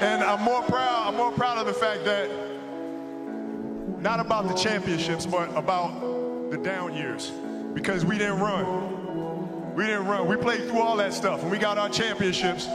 [0.00, 2.28] And I'm more proud, I'm more proud of the fact that
[3.98, 7.32] not about the championships, but about the down years.
[7.72, 9.74] Because we didn't run.
[9.74, 10.28] We didn't run.
[10.28, 12.66] We played through all that stuff and we got our championships.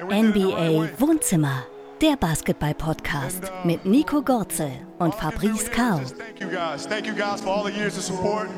[0.00, 1.64] NBA Wohnzimmer,
[2.00, 5.98] der Basketball-Podcast uh, mit Nico Gorzel und Fabrice Kau.
[5.98, 6.86] Thank you guys.
[6.86, 8.48] Thank you guys for all the years of support.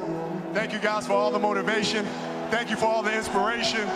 [0.54, 2.04] Thank you guys for all the motivation.
[2.50, 3.88] Thank you for all the inspiration.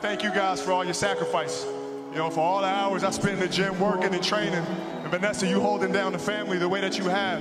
[0.00, 1.64] Thank you guys for all your sacrifice.
[2.12, 4.62] You know, for all the hours I spent in the gym working and training.
[5.02, 7.40] And Vanessa, you holding down the family the way that you have.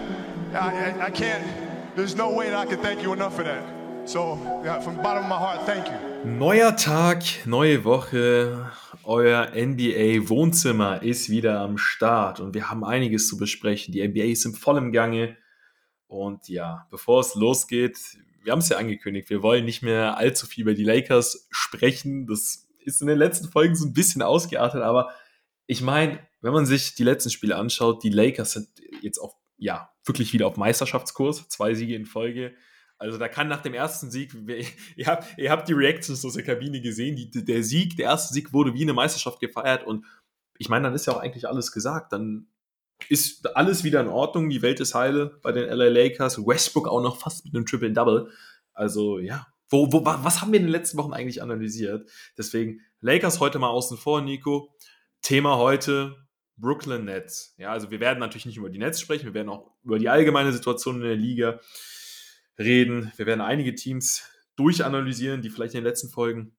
[0.53, 1.45] I, I, I can't,
[1.97, 3.65] there's no way that I can thank you enough for that.
[4.05, 6.29] So, yeah, from the bottom of my heart, thank you.
[6.31, 8.71] Neuer Tag, neue Woche.
[9.03, 13.91] Euer NBA Wohnzimmer ist wieder am Start und wir haben einiges zu besprechen.
[13.91, 15.35] Die NBA ist im vollen Gange.
[16.07, 17.97] Und ja, bevor es losgeht,
[18.41, 22.25] wir haben es ja angekündigt, wir wollen nicht mehr allzu viel über die Lakers sprechen.
[22.25, 25.11] Das ist in den letzten Folgen so ein bisschen ausgeartet, aber
[25.67, 28.67] ich meine, wenn man sich die letzten Spiele anschaut, die Lakers sind
[29.01, 32.53] jetzt auch, ja, wirklich wieder auf Meisterschaftskurs, zwei Siege in Folge.
[32.97, 34.35] Also da kann nach dem ersten Sieg,
[34.95, 38.33] ihr habt, ihr habt die Reactions aus der Kabine gesehen, die, der Sieg, der erste
[38.33, 40.05] Sieg wurde wie eine Meisterschaft gefeiert und
[40.57, 42.13] ich meine, dann ist ja auch eigentlich alles gesagt.
[42.13, 42.47] Dann
[43.09, 47.01] ist alles wieder in Ordnung, die Welt ist heile bei den LA Lakers, Westbrook auch
[47.01, 48.29] noch fast mit einem Triple-Double.
[48.73, 52.09] Also ja, wo, wo, was haben wir in den letzten Wochen eigentlich analysiert?
[52.37, 54.75] Deswegen Lakers heute mal außen vor, Nico.
[55.21, 56.17] Thema heute
[56.57, 57.55] Brooklyn Nets.
[57.57, 60.09] Ja, also wir werden natürlich nicht über die Nets sprechen, wir werden auch über die
[60.09, 61.59] allgemeine Situation in der Liga
[62.59, 63.11] reden.
[63.15, 64.23] Wir werden einige Teams
[64.57, 66.55] durchanalysieren, die vielleicht in den letzten Folgen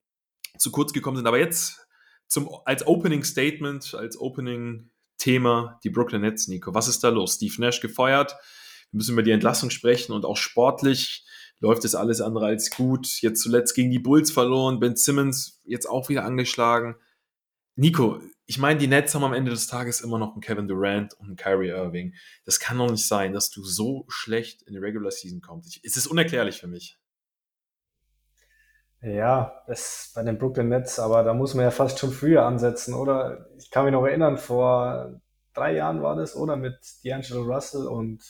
[0.58, 1.26] zu kurz gekommen sind.
[1.26, 1.86] Aber jetzt
[2.26, 6.74] zum, als Opening Statement, als Opening Thema die Brooklyn Nets, Nico.
[6.74, 7.34] Was ist da los?
[7.34, 8.32] Steve Nash gefeuert.
[8.90, 11.24] Wir müssen über die Entlassung sprechen und auch sportlich
[11.62, 13.06] läuft es alles andere als gut.
[13.22, 16.96] Jetzt zuletzt gegen die Bulls verloren, Ben Simmons jetzt auch wieder angeschlagen.
[17.76, 21.14] Nico, ich meine, die Nets haben am Ende des Tages immer noch einen Kevin Durant
[21.14, 22.14] und einen Kyrie Irving.
[22.44, 25.78] Das kann doch nicht sein, dass du so schlecht in die Regular Season kommst.
[25.84, 26.98] Es ist unerklärlich für mich.
[29.00, 32.94] Ja, das bei den Brooklyn Nets, aber da muss man ja fast schon früher ansetzen,
[32.94, 33.48] oder?
[33.58, 35.20] Ich kann mich noch erinnern, vor
[35.54, 36.56] drei Jahren war das, oder?
[36.56, 38.20] Mit D'Angelo Russell und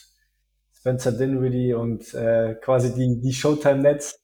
[0.82, 4.20] Spencer Dinwiddie und äh, quasi die, die Showtime Nets,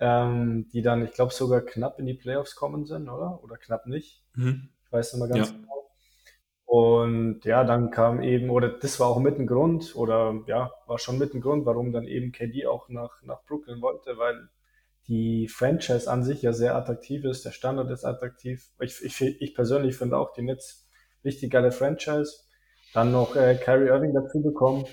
[0.00, 3.44] ähm, die dann, ich glaube, sogar knapp in die Playoffs kommen sind, oder?
[3.44, 4.24] Oder knapp nicht.
[4.34, 4.70] Mhm.
[4.82, 5.56] Ich weiß nicht mal ganz ja.
[5.56, 5.90] genau.
[6.64, 10.98] Und ja, dann kam eben, oder das war auch mit ein Grund, oder ja, war
[10.98, 14.48] schon mit ein Grund, warum dann eben KD auch nach, nach Brooklyn wollte, weil
[15.06, 18.70] die Franchise an sich ja sehr attraktiv ist, der Standard ist attraktiv.
[18.80, 20.88] Ich, ich, ich persönlich finde auch die Nets
[21.26, 22.38] richtig geile Franchise.
[22.94, 24.86] Dann noch äh, Kyrie Irving dazu bekommen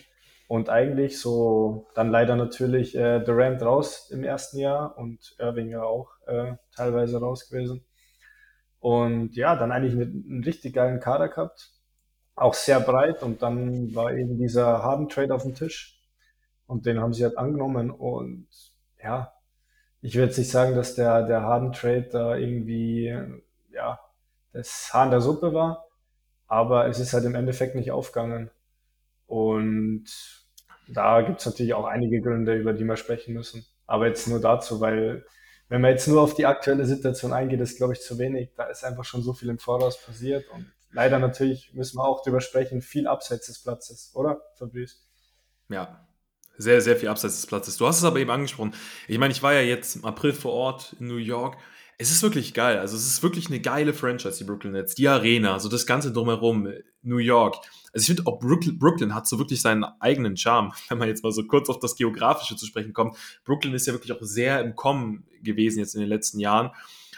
[0.51, 5.83] und eigentlich so dann leider natürlich äh, Durant raus im ersten Jahr und Irving ja
[5.83, 7.85] auch äh, teilweise raus gewesen.
[8.81, 11.71] Und ja, dann eigentlich einen, einen richtig geilen Kader gehabt,
[12.35, 16.01] auch sehr breit und dann war eben dieser Harden Trade auf dem Tisch
[16.67, 18.49] und den haben sie halt angenommen und
[19.01, 19.31] ja,
[20.01, 23.17] ich würde jetzt nicht sagen, dass der, der Harden-Trade da irgendwie,
[23.71, 24.01] ja,
[24.51, 25.85] das Haar in der Suppe war,
[26.47, 28.51] aber es ist halt im Endeffekt nicht aufgegangen.
[29.27, 30.40] Und
[30.93, 33.65] da gibt es natürlich auch einige Gründe, über die wir sprechen müssen.
[33.87, 35.25] Aber jetzt nur dazu, weil
[35.69, 38.51] wenn man jetzt nur auf die aktuelle Situation eingeht, ist, glaube ich, zu wenig.
[38.55, 40.49] Da ist einfach schon so viel im Voraus passiert.
[40.49, 44.97] Und leider natürlich müssen wir auch drüber sprechen, viel abseits des Platzes, oder, Fabrice?
[45.69, 46.05] Ja,
[46.57, 47.77] sehr, sehr viel abseits des Platzes.
[47.77, 48.73] Du hast es aber eben angesprochen.
[49.07, 51.57] Ich meine, ich war ja jetzt im April vor Ort in New York.
[52.01, 52.79] Es ist wirklich geil.
[52.79, 54.95] Also es ist wirklich eine geile Franchise, die Brooklyn Nets.
[54.95, 56.67] Die Arena, so das Ganze drumherum,
[57.03, 57.57] New York.
[57.93, 61.23] Also ich finde auch Brooklyn, Brooklyn hat so wirklich seinen eigenen Charme, wenn man jetzt
[61.23, 63.17] mal so kurz auf das Geografische zu sprechen kommt.
[63.45, 66.71] Brooklyn ist ja wirklich auch sehr im Kommen gewesen jetzt in den letzten Jahren.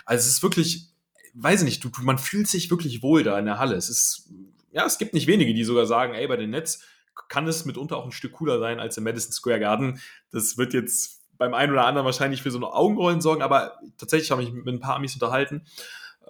[0.04, 0.90] Also es ist wirklich,
[1.34, 3.78] weiß ich nicht, du, man fühlt sich wirklich wohl da in der Halle.
[3.78, 4.34] Es ist,
[4.74, 6.82] ja, es gibt nicht wenige, die sogar sagen, ey, bei den Nets
[7.30, 10.02] kann es mitunter auch ein Stück cooler sein als im Madison Square Garden.
[10.30, 14.32] Das wird jetzt beim einen oder anderen wahrscheinlich für so eine Augenrollen sorgen, aber tatsächlich
[14.32, 15.66] habe ich mich mit ein paar Amis unterhalten.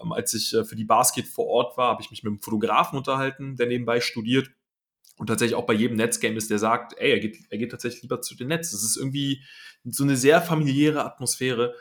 [0.01, 2.41] Ähm, als ich äh, für die Basket vor Ort war, habe ich mich mit einem
[2.41, 4.49] Fotografen unterhalten, der nebenbei studiert.
[5.17, 8.01] Und tatsächlich auch bei jedem Netzgame ist, der sagt, ey, er geht, er geht tatsächlich
[8.01, 8.71] lieber zu den Netz.
[8.71, 9.43] Das ist irgendwie
[9.83, 11.75] so eine sehr familiäre Atmosphäre.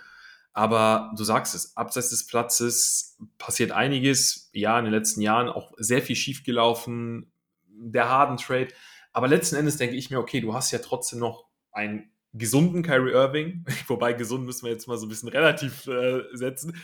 [0.52, 4.50] Aber du sagst es, abseits des Platzes passiert einiges.
[4.52, 7.32] Ja, in den letzten Jahren auch sehr viel schiefgelaufen.
[7.68, 8.68] Der Harden Trade
[9.12, 13.12] aber letzten Endes denke ich mir, okay, du hast ja trotzdem noch einen gesunden Kyrie
[13.12, 16.76] Irving, wobei gesund müssen wir jetzt mal so ein bisschen relativ äh, setzen,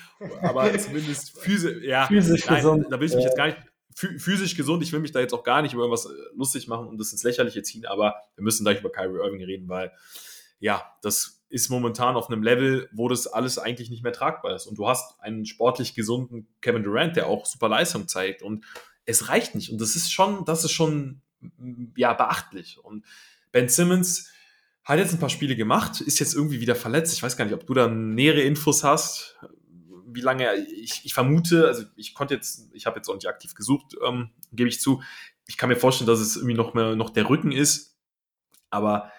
[0.43, 2.87] aber zumindest physisch, ja, physisch nein, gesund.
[2.91, 3.59] Da will ich mich jetzt gar nicht,
[3.95, 6.87] physisch gesund, ich will mich da jetzt auch gar nicht über irgendwas äh, lustig machen
[6.87, 9.93] und das ins Lächerliche ziehen, aber wir müssen gleich über Kyrie Irving reden, weil
[10.61, 14.67] ja, das ist momentan auf einem Level, wo das alles eigentlich nicht mehr tragbar ist.
[14.67, 18.43] Und du hast einen sportlich gesunden Kevin Durant, der auch super Leistung zeigt.
[18.43, 18.65] Und
[19.07, 19.71] es reicht nicht.
[19.71, 21.23] Und das ist schon, das ist schon
[21.97, 22.79] ja, beachtlich.
[22.83, 23.05] Und
[23.53, 24.31] Ben Simmons
[24.89, 27.15] hat jetzt ein paar Spiele gemacht, ist jetzt irgendwie wieder verletzt.
[27.15, 29.39] Ich weiß gar nicht, ob du da nähere Infos hast,
[30.07, 33.29] wie lange er, ich, ich vermute, also ich konnte jetzt, ich habe jetzt auch nicht
[33.29, 35.03] aktiv gesucht, ähm, gebe ich zu.
[35.47, 37.99] Ich kann mir vorstellen, dass es irgendwie noch mehr, noch der Rücken ist.
[38.71, 39.13] Aber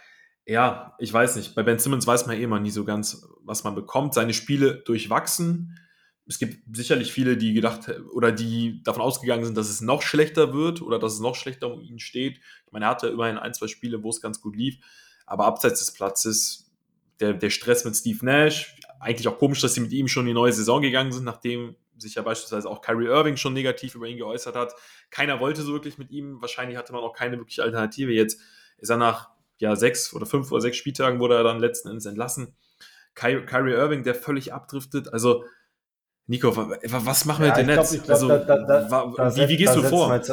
[0.46, 1.56] ja, ich weiß nicht.
[1.56, 4.14] Bei Ben Simmons weiß man eh immer nie so ganz, was man bekommt.
[4.14, 5.80] Seine Spiele durchwachsen
[6.30, 10.54] es gibt sicherlich viele, die gedacht oder die davon ausgegangen sind, dass es noch schlechter
[10.54, 12.38] wird oder dass es noch schlechter um ihn steht.
[12.68, 14.78] Ich meine, er hatte immerhin ein, zwei Spiele, wo es ganz gut lief,
[15.30, 16.70] aber abseits des Platzes,
[17.20, 20.30] der, der Stress mit Steve Nash, eigentlich auch komisch, dass sie mit ihm schon in
[20.30, 24.08] die neue Saison gegangen sind, nachdem sich ja beispielsweise auch Kyrie Irving schon negativ über
[24.08, 24.74] ihn geäußert hat.
[25.10, 26.42] Keiner wollte so wirklich mit ihm.
[26.42, 28.12] Wahrscheinlich hatte man auch keine wirkliche Alternative.
[28.12, 28.40] Jetzt
[28.78, 29.30] ist er nach
[29.60, 32.56] ja, sechs oder fünf oder sechs Spieltagen wurde er dann letzten Endes entlassen.
[33.16, 35.12] Ky Kyrie Irving, der völlig abdriftet.
[35.14, 35.44] Also
[36.28, 37.92] Nico, was machen wir ja, denn jetzt?
[37.92, 40.14] Glaub, also, da, da, da, wie, wie, gehst du vor?
[40.16, 40.32] Jetzt,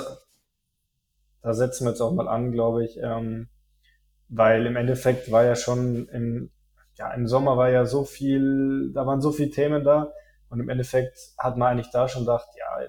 [1.43, 3.48] da setzen wir jetzt auch mal an, glaube ich, ähm,
[4.28, 6.50] weil im Endeffekt war ja schon im,
[6.94, 10.12] ja, im Sommer war ja so viel, da waren so viele Themen da.
[10.49, 12.87] Und im Endeffekt hat man eigentlich da schon gedacht, ja,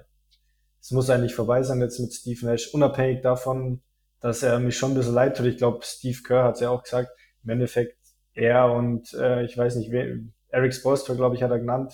[0.80, 3.82] es muss eigentlich vorbei sein jetzt mit Steve Nash, unabhängig davon,
[4.20, 5.46] dass er mich schon ein bisschen leid tut.
[5.46, 7.10] Ich glaube, Steve Kerr hat es ja auch gesagt,
[7.44, 7.98] im Endeffekt
[8.32, 10.06] er und äh, ich weiß nicht, wer,
[10.50, 11.92] Eric Spolstra, glaube ich, hat er genannt,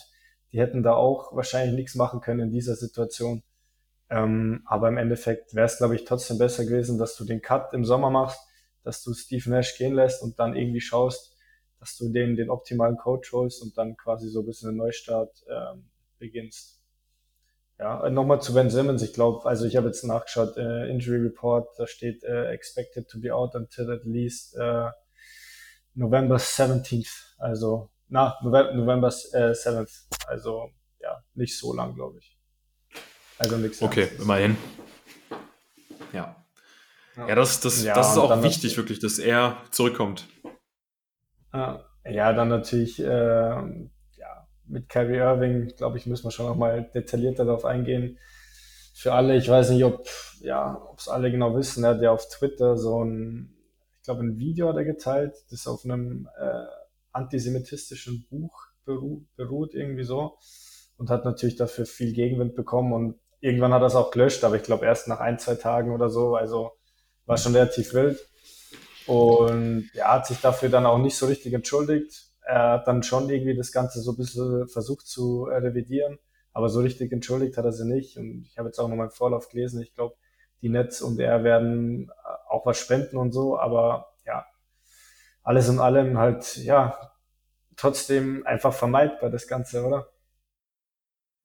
[0.53, 3.43] die hätten da auch wahrscheinlich nichts machen können in dieser Situation.
[4.11, 7.73] Ähm, aber im Endeffekt wäre es, glaube ich, trotzdem besser gewesen, dass du den Cut
[7.73, 8.39] im Sommer machst,
[8.85, 11.37] dass du Steve Nash gehen lässt und dann irgendwie schaust,
[11.81, 15.45] dass du den, den optimalen Coach holst und dann quasi so ein bisschen einen Neustart
[15.49, 16.81] ähm, beginnst.
[17.79, 19.03] Ja, nochmal zu Ben Simmons.
[19.03, 23.21] Ich glaube, also ich habe jetzt nachgeschaut, äh, Injury Report, da steht äh, expected to
[23.21, 24.91] be out until at least äh,
[25.95, 27.35] November 17th.
[27.39, 30.05] Also na, November äh, 7th.
[30.29, 30.71] Also
[31.01, 32.39] ja, nicht so lang, glaube ich.
[33.39, 33.83] Also nichts.
[33.83, 34.57] Okay, immerhin.
[36.13, 36.44] Ja.
[37.17, 40.27] Ja, das, das, ja, das ist auch wichtig, wirklich, dass er zurückkommt.
[41.53, 46.91] Ja, dann natürlich äh, ja, mit Kyrie Irving, glaube ich, müssen wir schon noch mal
[46.95, 48.19] detaillierter darauf eingehen.
[48.95, 50.07] Für alle, ich weiß nicht, ob
[50.41, 53.55] ja, es alle genau wissen, er hat ja auf Twitter so ein,
[53.99, 56.65] ich glaube, ein Video hat er geteilt, das auf einem äh,
[57.13, 60.37] antisemitistischen Buch beru beruht, irgendwie so.
[60.97, 64.57] Und hat natürlich dafür viel Gegenwind bekommen und irgendwann hat er es auch gelöscht, aber
[64.57, 66.37] ich glaube erst nach ein, zwei Tagen oder so.
[66.37, 66.73] Also
[67.27, 68.19] war schon relativ wild.
[69.07, 72.31] Und er hat sich dafür dann auch nicht so richtig entschuldigt.
[72.47, 76.19] Er hat dann schon irgendwie das Ganze so ein bisschen versucht zu revidieren,
[76.53, 78.17] aber so richtig entschuldigt hat er sie nicht.
[78.17, 79.83] Und ich habe jetzt auch noch mal im Vorlauf gelesen.
[79.83, 80.17] Ich glaube,
[80.63, 82.11] die Netz und er werden
[82.49, 84.11] auch was spenden und so, aber
[85.45, 87.13] alles in allem halt, ja,
[87.77, 90.09] trotzdem einfach vermeidbar, das Ganze, oder?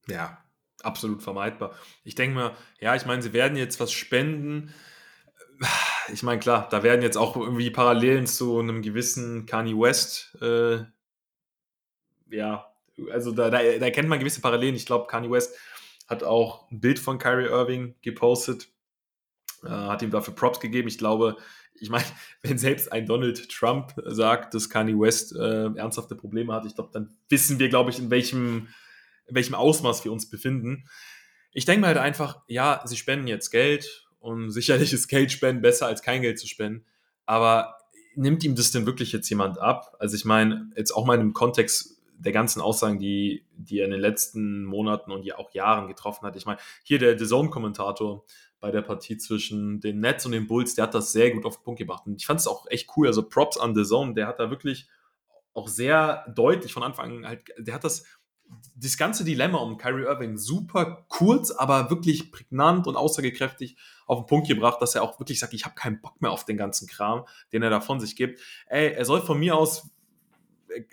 [0.08, 0.38] Ja,
[0.82, 1.74] absolut vermeidbar.
[2.06, 4.74] Ich denke mal, ja, ich meine, sie werden jetzt was spenden.
[6.12, 10.80] Ich meine, klar, da werden jetzt auch irgendwie Parallelen zu einem gewissen Kanye West, äh,
[12.32, 12.66] ja,
[13.12, 14.76] also da, da, da kennt man gewisse Parallelen.
[14.76, 15.56] Ich glaube, Kanye West
[16.08, 18.68] hat auch ein Bild von Kyrie Irving gepostet,
[19.64, 20.88] äh, hat ihm dafür Props gegeben.
[20.88, 21.38] Ich glaube,
[21.76, 22.06] ich meine,
[22.42, 26.90] wenn selbst ein Donald Trump sagt, dass Kanye West äh, ernsthafte Probleme hat, ich glaube,
[26.94, 28.68] dann wissen wir, glaube ich, in welchem,
[29.28, 30.86] in welchem Ausmaß wir uns befinden.
[31.52, 35.62] Ich denke mir halt einfach, ja, sie spenden jetzt Geld und sicherlich ist Geld spenden
[35.62, 36.86] besser als kein Geld zu spenden,
[37.26, 37.76] aber
[38.16, 39.96] nimmt ihm das denn wirklich jetzt jemand ab?
[40.00, 43.92] Also ich meine, jetzt auch mal im Kontext der ganzen Aussagen, die, die er in
[43.92, 46.36] den letzten Monaten und ja auch Jahren getroffen hat.
[46.36, 48.26] Ich meine, hier der The Zone-Kommentator
[48.60, 51.58] bei der Partie zwischen den Nets und den Bulls, der hat das sehr gut auf
[51.58, 52.06] den Punkt gebracht.
[52.06, 53.08] Und ich fand es auch echt cool.
[53.08, 54.90] Also Props an The Zone, der hat da wirklich
[55.54, 58.04] auch sehr deutlich von Anfang an halt, der hat das,
[58.76, 63.76] das ganze Dilemma um Kyrie Irving super kurz, aber wirklich prägnant und aussagekräftig
[64.06, 66.46] auf den Punkt gebracht, dass er auch wirklich sagt, ich habe keinen Bock mehr auf
[66.46, 68.40] den ganzen Kram, den er da von sich gibt.
[68.68, 69.90] Ey, er soll von mir aus,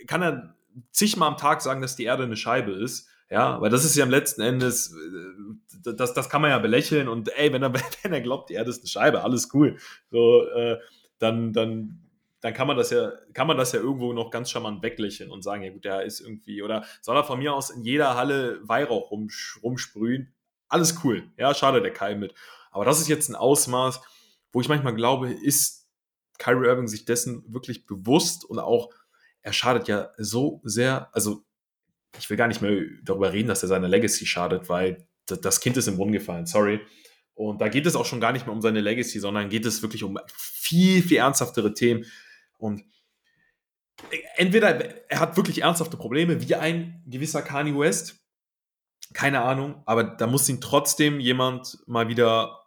[0.07, 0.55] kann er
[0.91, 3.09] zigmal am Tag sagen, dass die Erde eine Scheibe ist.
[3.29, 7.09] Ja, weil das ist ja am letzten Endes, äh, das, das kann man ja belächeln
[7.09, 7.73] und ey, wenn er,
[8.03, 9.79] wenn er glaubt, die Erde ist eine Scheibe, alles cool.
[10.11, 10.79] So, äh,
[11.19, 12.06] dann, dann,
[12.41, 15.43] dann kann man das ja, kann man das ja irgendwo noch ganz charmant weglächeln und
[15.43, 18.61] sagen, ja gut, der ist irgendwie, oder soll er von mir aus in jeder Halle
[18.63, 20.35] Weihrauch rumsch, rumsprühen?
[20.69, 21.31] Alles cool.
[21.37, 22.35] Ja, schade der Kai mit.
[22.71, 24.01] Aber das ist jetzt ein Ausmaß,
[24.53, 25.87] wo ich manchmal glaube, ist
[26.39, 28.91] Kyrie Irving sich dessen wirklich bewusst und auch,
[29.43, 31.45] er schadet ja so sehr, also
[32.19, 35.77] ich will gar nicht mehr darüber reden, dass er seine Legacy schadet, weil das Kind
[35.77, 36.81] ist im Brunnen gefallen, sorry.
[37.35, 39.83] Und da geht es auch schon gar nicht mehr um seine Legacy, sondern geht es
[39.83, 42.07] wirklich um viel, viel ernsthaftere Themen.
[42.59, 42.85] Und
[44.37, 44.69] entweder
[45.11, 48.17] er hat wirklich ernsthafte Probleme, wie ein gewisser Kanye West,
[49.13, 52.67] keine Ahnung, aber da muss ihn trotzdem jemand mal wieder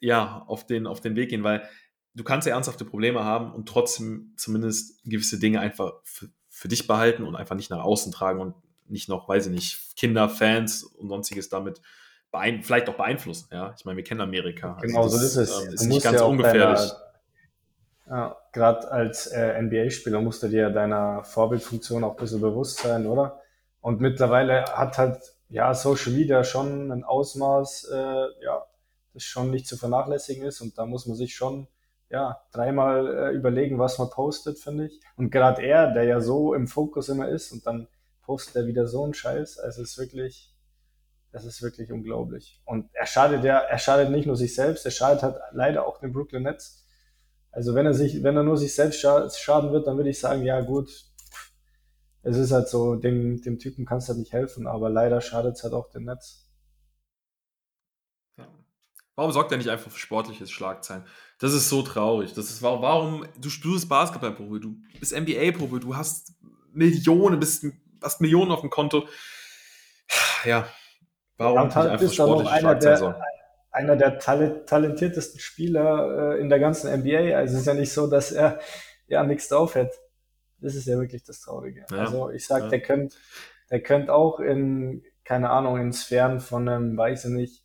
[0.00, 1.68] ja, auf den, auf den Weg gehen, weil
[2.14, 6.86] du kannst ja ernsthafte Probleme haben und trotzdem zumindest gewisse Dinge einfach für, für dich
[6.86, 8.54] behalten und einfach nicht nach außen tragen und
[8.86, 11.80] nicht noch, weiß ich nicht, Kinder, Fans und sonstiges damit
[12.62, 13.48] vielleicht auch beeinflussen.
[13.52, 14.74] Ja, ich meine, wir kennen Amerika.
[14.74, 15.64] Also genau also das, so ist es.
[15.66, 16.90] Ähm, ist nicht ganz ja ungefährlich.
[18.08, 23.06] Ja, Gerade als äh, NBA-Spieler musst du dir deiner Vorbildfunktion auch ein bisschen bewusst sein,
[23.06, 23.40] oder?
[23.80, 25.18] Und mittlerweile hat halt
[25.48, 28.66] ja Social Media schon ein Ausmaß, äh, ja,
[29.12, 31.68] das schon nicht zu vernachlässigen ist und da muss man sich schon
[32.10, 35.00] ja, dreimal äh, überlegen, was man postet, finde ich.
[35.16, 37.88] Und gerade er, der ja so im Fokus immer ist und dann
[38.22, 39.58] postet er wieder so einen Scheiß.
[39.58, 40.54] Also es ist wirklich,
[41.32, 42.60] das ist wirklich unglaublich.
[42.64, 45.98] Und er schadet ja, er schadet nicht nur sich selbst, er schadet halt leider auch
[45.98, 46.83] den Brooklyn Nets.
[47.54, 50.42] Also wenn er sich, wenn er nur sich selbst schaden wird, dann würde ich sagen,
[50.42, 50.90] ja gut,
[52.22, 55.56] es ist halt so, dem, dem Typen kannst du halt nicht helfen, aber leider schadet
[55.56, 56.50] es halt auch dem Netz.
[59.14, 61.04] Warum sorgt er nicht einfach für sportliches Schlagzeilen?
[61.38, 62.32] Das ist so traurig.
[62.32, 66.32] Das ist warum du bist Basketballprofi, du bist NBA-Profi, du hast
[66.72, 67.64] Millionen, bist,
[68.02, 69.06] hast Millionen auf dem Konto.
[70.44, 70.66] Ja,
[71.36, 73.22] warum ja, nicht einfach bist sportliche einer Schlagzeilen sorgen?
[73.74, 77.36] Einer der talentiertesten Spieler äh, in der ganzen NBA.
[77.36, 78.60] Also es ist ja nicht so, dass er
[79.06, 79.90] ja nichts drauf hat.
[80.60, 81.84] Das ist ja wirklich das Traurige.
[81.90, 82.68] Ja, also ich sag, ja.
[82.68, 83.16] der könnte
[83.70, 87.64] der könnte auch in, keine Ahnung, in Sphären von einem, weiß ich nicht,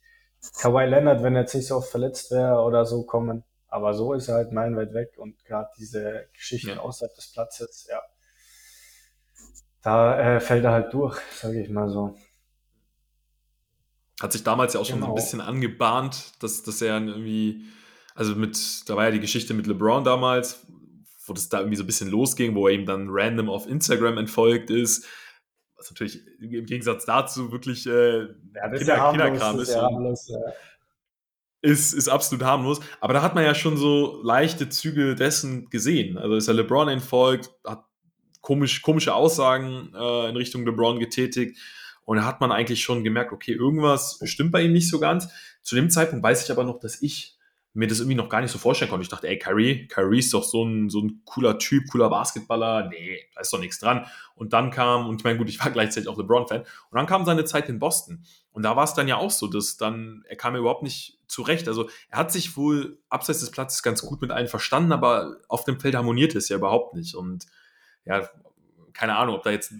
[0.60, 3.44] Kawhi Leonard, wenn er jetzt nicht so oft verletzt wäre oder so kommen.
[3.68, 6.80] Aber so ist er halt meilenweit weg und gerade diese Geschichten ja.
[6.80, 8.02] außerhalb des Platzes, ja,
[9.84, 12.16] da äh, fällt er halt durch, sage ich mal so.
[14.20, 15.16] Hat sich damals ja auch schon so ein genau.
[15.16, 17.66] bisschen angebahnt, dass, dass er irgendwie,
[18.16, 18.58] also mit,
[18.88, 20.66] da war ja die Geschichte mit LeBron damals,
[21.26, 24.18] wo das da irgendwie so ein bisschen losging, wo er ihm dann random auf Instagram
[24.18, 25.06] entfolgt ist
[25.80, 29.70] was natürlich im Gegensatz dazu wirklich äh, ja, Kinder, ja Kinderkram ist.
[29.70, 30.40] Ist, harmlos, ja.
[31.62, 32.82] ist, ist absolut harmlos.
[33.00, 36.18] Aber da hat man ja schon so leichte Züge dessen gesehen.
[36.18, 37.86] Also ist ja LeBron entfolgt, hat
[38.42, 41.58] komisch, komische Aussagen äh, in Richtung LeBron getätigt.
[42.10, 45.30] Und da hat man eigentlich schon gemerkt, okay, irgendwas stimmt bei ihm nicht so ganz.
[45.62, 47.38] Zu dem Zeitpunkt weiß ich aber noch, dass ich
[47.74, 49.04] mir das irgendwie noch gar nicht so vorstellen konnte.
[49.04, 52.90] Ich dachte, ey, Kyrie, Kyrie ist doch so ein, so ein cooler Typ, cooler Basketballer.
[52.90, 54.08] Nee, da ist doch nichts dran.
[54.34, 57.26] Und dann kam, und ich meine, gut, ich war gleichzeitig auch LeBron-Fan, und dann kam
[57.26, 58.24] seine Zeit in Boston.
[58.54, 61.68] Und da war es dann ja auch so, dass dann, er kam überhaupt nicht zurecht.
[61.68, 65.64] Also er hat sich wohl abseits des Platzes ganz gut mit allen verstanden, aber auf
[65.64, 67.14] dem Feld harmonierte es ja überhaupt nicht.
[67.14, 67.46] Und
[68.04, 68.28] ja,
[68.94, 69.76] keine Ahnung, ob da jetzt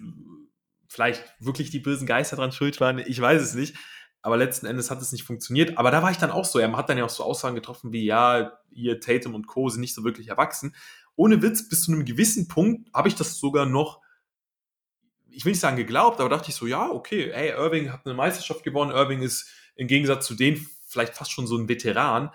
[0.90, 3.74] vielleicht wirklich die bösen Geister dran schuld waren, ich weiß es nicht
[4.22, 5.78] aber letzten Endes hat es nicht funktioniert.
[5.78, 6.58] Aber da war ich dann auch so.
[6.58, 9.68] Er hat dann ja auch so Aussagen getroffen wie, ja, ihr Tatum und Co.
[9.68, 10.74] sind nicht so wirklich erwachsen.
[11.16, 14.00] Ohne Witz, bis zu einem gewissen Punkt habe ich das sogar noch,
[15.30, 18.14] ich will nicht sagen geglaubt, aber dachte ich so, ja, okay, ey, Irving hat eine
[18.14, 18.90] Meisterschaft gewonnen.
[18.90, 22.30] Irving ist im Gegensatz zu denen vielleicht fast schon so ein Veteran.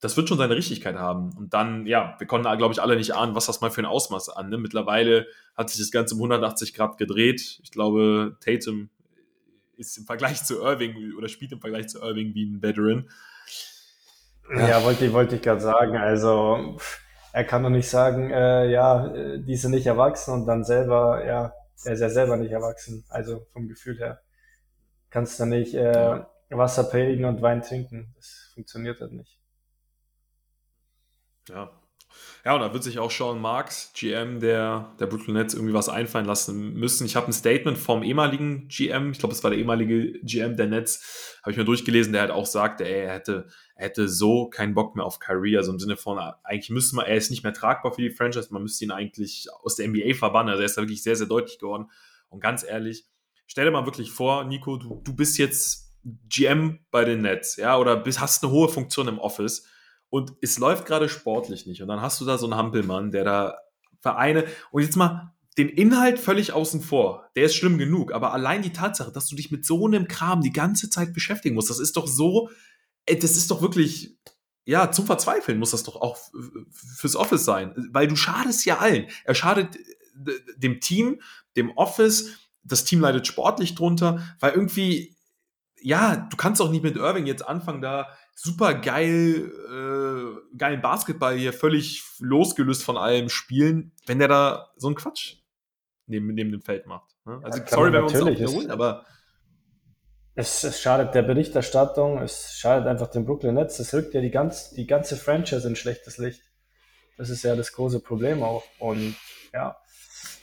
[0.00, 1.30] Das wird schon seine Richtigkeit haben.
[1.36, 3.86] Und dann, ja, wir konnten, glaube ich, alle nicht ahnen, was das mal für ein
[3.86, 4.48] Ausmaß an.
[4.48, 4.56] Ne?
[4.56, 5.26] Mittlerweile
[5.56, 7.60] hat sich das Ganze um 180 Grad gedreht.
[7.62, 8.88] Ich glaube, Tatum
[9.76, 13.10] ist im Vergleich zu Irving oder spielt im Vergleich zu Irving wie ein Veteran.
[14.54, 15.96] Ja, ja wollte, wollte ich gerade sagen.
[15.96, 16.78] Also
[17.32, 21.52] er kann doch nicht sagen, äh, ja, die sind nicht erwachsen und dann selber, ja,
[21.84, 23.04] er ist ja selber nicht erwachsen.
[23.08, 24.20] Also vom Gefühl her
[25.10, 26.20] kannst du nicht äh.
[26.50, 28.12] Wasser predigen und Wein trinken.
[28.16, 29.39] Das funktioniert halt nicht.
[31.50, 31.70] Ja,
[32.44, 35.88] ja, und da wird sich auch Sean Marks, GM der, der Brooklyn Nets, irgendwie was
[35.88, 37.04] einfallen lassen müssen.
[37.04, 40.66] Ich habe ein Statement vom ehemaligen GM, ich glaube, es war der ehemalige GM der
[40.66, 44.74] Nets, habe ich mir durchgelesen, der halt auch sagte, er hätte, er hätte so keinen
[44.74, 47.52] Bock mehr auf Kyrie, also im Sinne von, eigentlich müsste man, er ist nicht mehr
[47.52, 50.78] tragbar für die Franchise, man müsste ihn eigentlich aus der NBA verbannen, also er ist
[50.78, 51.90] da wirklich sehr, sehr deutlich geworden.
[52.30, 53.06] Und ganz ehrlich,
[53.46, 55.90] stell dir mal wirklich vor, Nico, du, du bist jetzt
[56.30, 59.66] GM bei den Nets, ja, oder bist, hast eine hohe Funktion im Office
[60.10, 61.80] und es läuft gerade sportlich nicht.
[61.82, 63.58] Und dann hast du da so einen Hampelmann, der da
[64.00, 67.28] Vereine und jetzt mal den Inhalt völlig außen vor.
[67.36, 70.42] Der ist schlimm genug, aber allein die Tatsache, dass du dich mit so einem Kram
[70.42, 72.50] die ganze Zeit beschäftigen musst, das ist doch so,
[73.06, 74.16] das ist doch wirklich,
[74.64, 76.18] ja, zum Verzweifeln muss das doch auch
[76.70, 79.06] fürs Office sein, weil du schadest ja allen.
[79.24, 79.76] Er schadet
[80.56, 81.20] dem Team,
[81.56, 82.30] dem Office,
[82.62, 85.16] das Team leidet sportlich drunter, weil irgendwie,
[85.80, 88.08] ja, du kannst auch nicht mit Irving jetzt anfangen, da
[88.42, 94.88] super geil, äh, geilen Basketball hier völlig losgelöst von allem spielen, wenn der da so
[94.88, 95.36] einen Quatsch
[96.06, 97.10] neben, neben dem Feld macht.
[97.26, 97.38] Ne?
[97.42, 99.04] Also ja, sorry, wenn wir uns auch wiederholen, aber
[100.34, 104.30] es, es, schadet der Berichterstattung, es schadet einfach dem Brooklyn Nets, es rückt ja die,
[104.30, 106.42] ganz, die ganze Franchise in schlechtes Licht.
[107.18, 108.64] Das ist ja das große Problem auch.
[108.78, 109.16] Und
[109.52, 109.76] ja,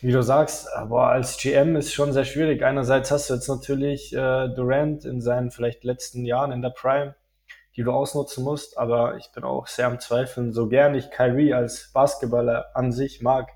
[0.02, 2.64] wie du sagst, aber als GM ist schon sehr schwierig.
[2.64, 7.16] Einerseits hast du jetzt natürlich äh, Durant in seinen vielleicht letzten Jahren in der Prime,
[7.78, 11.54] die du ausnutzen musst, aber ich bin auch sehr am Zweifeln, so gern ich Kyrie
[11.54, 13.52] als Basketballer an sich mag,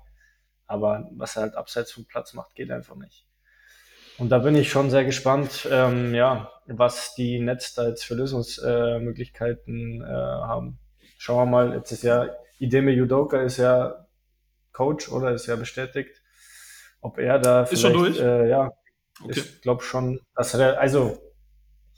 [0.66, 3.26] aber was er halt abseits vom Platz macht, geht einfach nicht.
[4.18, 8.14] Und da bin ich schon sehr gespannt, ähm, ja, was die Nets da jetzt für
[8.14, 10.78] Lösungsmöglichkeiten äh, haben.
[11.18, 14.06] Schauen wir mal, jetzt ist ja Ideme Judoka ist ja
[14.72, 16.22] Coach oder ist ja bestätigt.
[17.00, 18.20] Ob er da ist schon durch?
[18.20, 18.70] Äh, ja,
[19.20, 19.32] okay.
[19.34, 21.18] ich glaube schon, dass er, also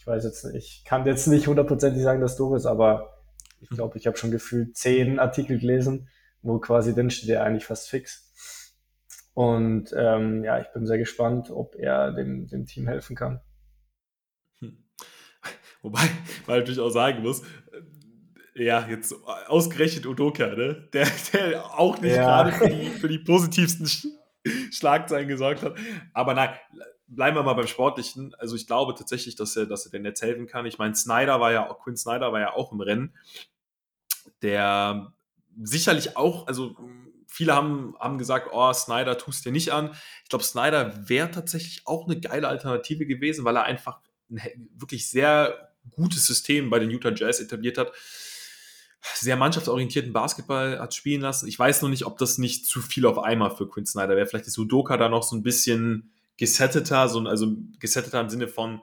[0.04, 3.22] ich weiß jetzt nicht, ich kann jetzt nicht hundertprozentig sagen, dass du bist, aber
[3.62, 6.10] ich glaube, ich habe schon gefühlt zehn Artikel gelesen,
[6.42, 8.30] wo quasi drin steht, er eigentlich fast fix.
[9.32, 13.40] Und ähm, ja, ich bin sehr gespannt, ob er dem, dem Team helfen kann.
[14.58, 14.84] Hm.
[15.82, 16.02] Wobei
[16.46, 17.40] man natürlich auch sagen muss,
[18.54, 19.14] ja, jetzt
[19.46, 20.86] ausgerechnet Udoka, ne?
[20.92, 22.42] Der, der auch nicht ja.
[22.42, 23.88] gerade für die, für die positivsten
[24.70, 25.78] Schlagzeilen gesorgt hat.
[26.12, 26.50] Aber nein,
[27.06, 28.34] bleiben wir mal beim Sportlichen.
[28.36, 30.66] Also ich glaube tatsächlich, dass er, dass er den Netz helfen kann.
[30.66, 33.14] Ich meine, Snyder war ja, Quinn Snyder war ja auch im Rennen.
[34.42, 35.12] Der
[35.62, 36.76] sicherlich auch, also
[37.26, 39.90] viele haben, haben gesagt, oh, Snyder tust dir nicht an.
[40.22, 44.40] Ich glaube, Snyder wäre tatsächlich auch eine geile Alternative gewesen, weil er einfach ein
[44.74, 47.92] wirklich sehr gutes System bei den Utah Jazz etabliert hat
[49.14, 51.46] sehr mannschaftsorientierten Basketball hat spielen lassen.
[51.46, 54.26] Ich weiß noch nicht, ob das nicht zu viel auf einmal für Quinn Snyder wäre.
[54.26, 58.82] Vielleicht ist Udoka da noch so ein bisschen gesetteter, so, also gesetteter im Sinne von,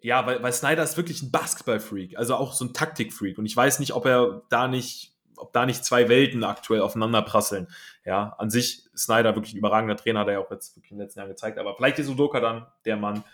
[0.00, 3.38] ja, weil, weil Snyder ist wirklich ein Basketball-Freak, also auch so ein Taktik-Freak.
[3.38, 7.22] Und ich weiß nicht, ob er da nicht, ob da nicht zwei Welten aktuell aufeinander
[7.22, 7.68] prasseln.
[8.04, 10.98] Ja, an sich Snyder wirklich ein überragender Trainer, hat er ja auch jetzt wirklich in
[10.98, 11.58] den letzten Jahren gezeigt.
[11.58, 13.24] Aber vielleicht ist Udoka dann der Mann,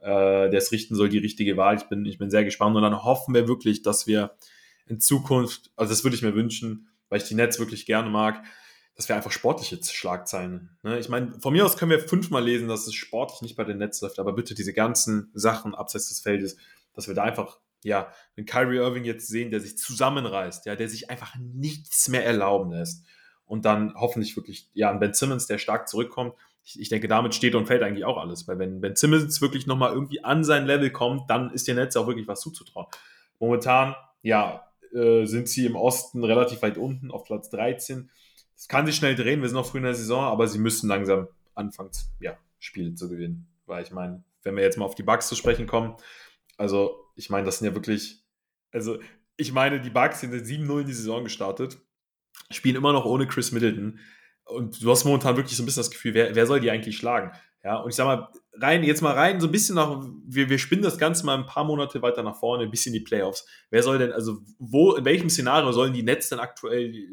[0.00, 1.76] äh, der es richten soll, die richtige Wahl.
[1.76, 2.76] Ich bin, ich bin sehr gespannt.
[2.76, 4.34] Und dann hoffen wir wirklich, dass wir
[4.86, 8.42] in Zukunft, also das würde ich mir wünschen, weil ich die Nets wirklich gerne mag,
[8.96, 10.70] dass wir einfach sportliche Schlagzeilen.
[10.82, 10.98] Ne?
[10.98, 13.78] Ich meine, von mir aus können wir fünfmal lesen, dass es sportlich nicht bei den
[13.78, 16.56] Nets läuft, aber bitte diese ganzen Sachen abseits des Feldes,
[16.94, 20.88] dass wir da einfach, ja, den Kyrie Irving jetzt sehen, der sich zusammenreißt, ja, der
[20.88, 23.04] sich einfach nichts mehr erlauben lässt.
[23.46, 26.34] Und dann hoffentlich wirklich, ja, ein Ben Simmons, der stark zurückkommt.
[26.64, 28.48] Ich, ich denke, damit steht und fällt eigentlich auch alles.
[28.48, 31.94] Weil wenn Ben Simmons wirklich nochmal irgendwie an sein Level kommt, dann ist der Netz
[31.96, 32.86] auch wirklich was zuzutrauen.
[33.38, 38.08] Momentan, ja, äh, sind sie im Osten relativ weit unten auf Platz 13.
[38.64, 40.88] Das kann sich schnell drehen, wir sind noch früh in der Saison, aber sie müssen
[40.88, 43.46] langsam anfangen, ja, Spiele zu gewinnen.
[43.66, 45.96] Weil ich meine, wenn wir jetzt mal auf die Bugs zu sprechen kommen,
[46.56, 48.24] also ich meine, das sind ja wirklich,
[48.72, 48.98] also
[49.36, 51.76] ich meine, die Bugs sind 7-0 in die Saison gestartet,
[52.50, 53.98] spielen immer noch ohne Chris Middleton
[54.46, 56.96] und du hast momentan wirklich so ein bisschen das Gefühl, wer, wer soll die eigentlich
[56.96, 57.32] schlagen?
[57.62, 58.28] Ja, und ich sag mal,
[58.60, 61.46] rein, jetzt mal rein, so ein bisschen nach, wir, wir spinnen das Ganze mal ein
[61.46, 63.46] paar Monate weiter nach vorne, ein bisschen die Playoffs.
[63.70, 67.08] Wer soll denn, also wo, in welchem Szenario sollen die Nets denn aktuell die,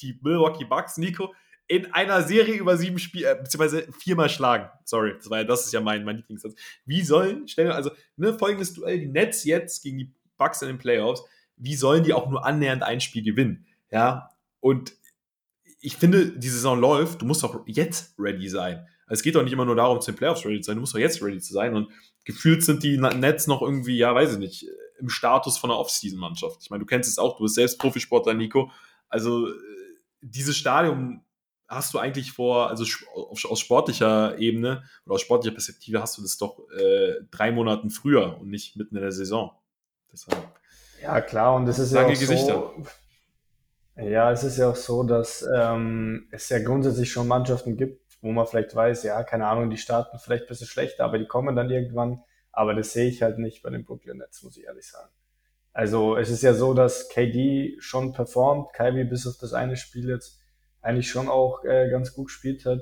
[0.00, 1.34] die Milwaukee Bucks, Nico,
[1.66, 4.70] in einer Serie über sieben Spiele, äh, beziehungsweise viermal schlagen.
[4.84, 6.54] Sorry, das, war, das ist ja mein, mein Lieblingssatz.
[6.86, 10.78] Wie sollen, stellen also, ne, folgendes Duell, die Nets jetzt gegen die Bucks in den
[10.78, 11.24] Playoffs,
[11.56, 13.66] wie sollen die auch nur annähernd ein Spiel gewinnen?
[13.90, 14.92] Ja, und
[15.80, 18.86] ich finde, die Saison läuft, du musst doch jetzt ready sein.
[19.06, 20.80] Also es geht doch nicht immer nur darum, zu den Playoffs ready zu sein, du
[20.80, 21.74] musst doch jetzt ready zu sein.
[21.74, 21.90] Und
[22.24, 24.66] gefühlt sind die Nets noch irgendwie, ja, weiß ich nicht,
[24.98, 26.58] im Status von einer Off-Season-Mannschaft.
[26.62, 28.70] Ich meine, du kennst es auch, du bist selbst Profisportler, Nico.
[29.08, 29.52] Also äh,
[30.20, 31.22] dieses Stadium
[31.68, 36.38] hast du eigentlich vor, also aus sportlicher Ebene oder aus sportlicher Perspektive hast du das
[36.38, 39.52] doch äh, drei Monaten früher und nicht mitten in der Saison.
[40.10, 40.36] Deshalb.
[41.02, 42.72] Ja, klar, und es ist ja auch Gesichter.
[42.76, 42.84] so.
[44.00, 48.30] Ja, es ist ja auch so, dass ähm, es ja grundsätzlich schon Mannschaften gibt, wo
[48.30, 51.56] man vielleicht weiß, ja, keine Ahnung, die starten vielleicht ein bisschen schlechter, aber die kommen
[51.56, 52.22] dann irgendwann.
[52.52, 55.10] Aber das sehe ich halt nicht bei den Brooklyn Nets, muss ich ehrlich sagen.
[55.72, 60.08] Also es ist ja so, dass KD schon performt, Kyrie bis auf das eine Spiel
[60.08, 60.40] jetzt
[60.80, 62.80] eigentlich schon auch äh, ganz gut gespielt hat,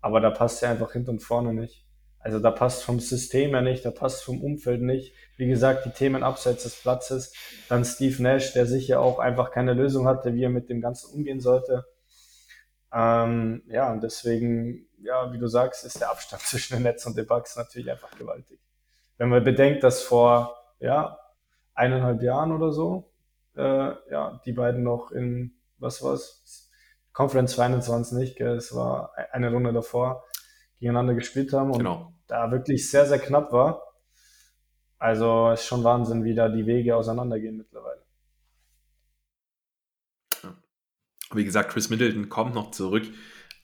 [0.00, 1.83] aber da passt ja einfach hinten und vorne nicht.
[2.24, 5.14] Also da passt vom System her nicht, da passt vom Umfeld nicht.
[5.36, 7.34] Wie gesagt, die Themen abseits des Platzes.
[7.68, 11.14] Dann Steve Nash, der sicher auch einfach keine Lösung hatte, wie er mit dem Ganzen
[11.14, 11.84] umgehen sollte.
[12.90, 17.14] Ähm, ja, und deswegen, ja, wie du sagst, ist der Abstand zwischen den Netz und
[17.14, 18.58] den Bugs natürlich einfach gewaltig.
[19.18, 21.18] Wenn man bedenkt, dass vor, ja,
[21.74, 23.12] eineinhalb Jahren oder so,
[23.54, 26.70] äh, ja, die beiden noch in, was war's?
[27.12, 28.56] Conference Finals waren es nicht, gell?
[28.56, 30.24] es war eine Runde davor,
[30.84, 32.12] gegeneinander gespielt haben und genau.
[32.26, 33.82] da wirklich sehr, sehr knapp war.
[34.98, 38.04] Also ist schon Wahnsinn, wie da die Wege auseinandergehen mittlerweile.
[41.32, 43.04] Wie gesagt, Chris Middleton kommt noch zurück.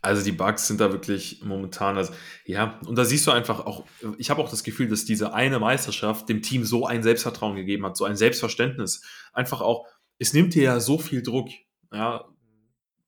[0.00, 2.14] Also die Bugs sind da wirklich momentan, also
[2.46, 3.84] ja, und da siehst du einfach auch,
[4.16, 7.84] ich habe auch das Gefühl, dass diese eine Meisterschaft dem Team so ein Selbstvertrauen gegeben
[7.84, 9.04] hat, so ein Selbstverständnis.
[9.34, 9.86] Einfach auch,
[10.18, 11.50] es nimmt dir ja so viel Druck.
[11.92, 12.24] Ja,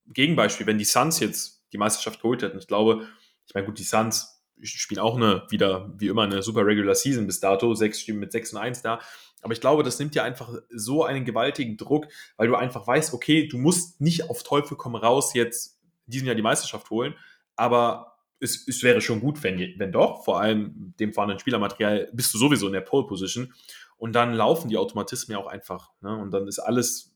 [0.07, 2.59] Gegenbeispiel, wenn die Suns jetzt die Meisterschaft geholt hätten.
[2.59, 3.07] Ich glaube,
[3.53, 7.27] ich meine, gut, die Suns spielen auch eine, wieder, wie immer, eine super Regular Season
[7.27, 8.99] bis dato, sechs Spiele mit 6 und 1 da.
[9.43, 12.07] Aber ich glaube, das nimmt dir einfach so einen gewaltigen Druck,
[12.39, 16.35] weil du einfach weißt, okay, du musst nicht auf Teufel komm raus jetzt diesen Jahr
[16.35, 17.15] die Meisterschaft holen,
[17.57, 22.33] aber es, es wäre schon gut, wenn, wenn doch, vor allem dem vorhandenen Spielermaterial bist
[22.33, 23.53] du sowieso in der Pole Position
[23.99, 25.91] und dann laufen die Automatismen ja auch einfach.
[26.01, 26.17] Ne?
[26.17, 27.15] Und dann ist alles,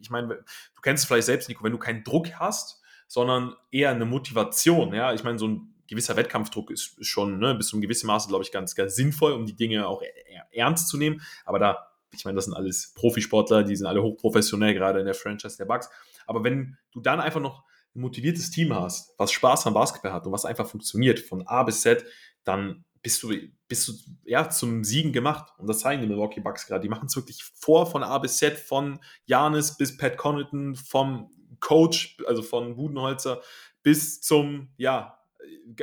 [0.00, 3.90] ich meine, du kennst es vielleicht selbst, Nico, wenn du keinen Druck hast, sondern eher
[3.90, 4.94] eine Motivation.
[4.94, 8.28] Ja, ich meine, so ein gewisser Wettkampfdruck ist, schon ne, bis zu einem gewissen Maße,
[8.28, 10.02] glaube ich, ganz, ganz sinnvoll, um die Dinge auch
[10.50, 11.22] ernst zu nehmen.
[11.44, 15.14] Aber da, ich meine, das sind alles Profisportler, die sind alle hochprofessionell, gerade in der
[15.14, 15.88] Franchise der Bucks.
[16.26, 20.26] Aber wenn du dann einfach noch ein motiviertes Team hast, was Spaß am Basketball hat
[20.26, 22.04] und was einfach funktioniert von A bis Z,
[22.44, 23.34] dann bist du,
[23.68, 23.92] bist du
[24.24, 25.52] ja zum Siegen gemacht.
[25.58, 26.82] Und das zeigen die Milwaukee Bucks gerade.
[26.82, 31.30] Die machen es wirklich vor von A bis Z, von Janis bis Pat Connaughton, vom
[31.60, 33.42] Coach, also von Budenholzer
[33.82, 35.18] bis zum, ja,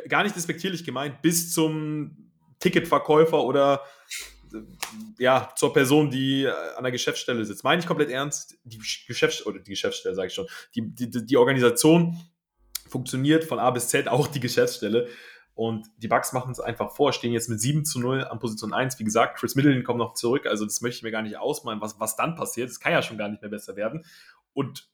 [0.08, 3.82] gar nicht despektierlich gemeint, bis zum Ticketverkäufer oder
[5.18, 7.64] ja, zur Person, die an der Geschäftsstelle sitzt.
[7.64, 11.38] Meine ich komplett ernst, die Geschäftsstelle, oder die Geschäftsstelle sage ich schon, die, die, die
[11.38, 12.18] Organisation
[12.88, 15.08] funktioniert von A bis Z, auch die Geschäftsstelle.
[15.54, 18.74] Und die Bucks machen es einfach vor, stehen jetzt mit 7 zu 0 an Position
[18.74, 18.98] 1.
[18.98, 21.82] Wie gesagt, Chris Middleton kommt noch zurück, also das möchte ich mir gar nicht ausmalen,
[21.82, 22.70] was, was dann passiert.
[22.70, 24.06] Es kann ja schon gar nicht mehr besser werden.
[24.54, 24.90] Und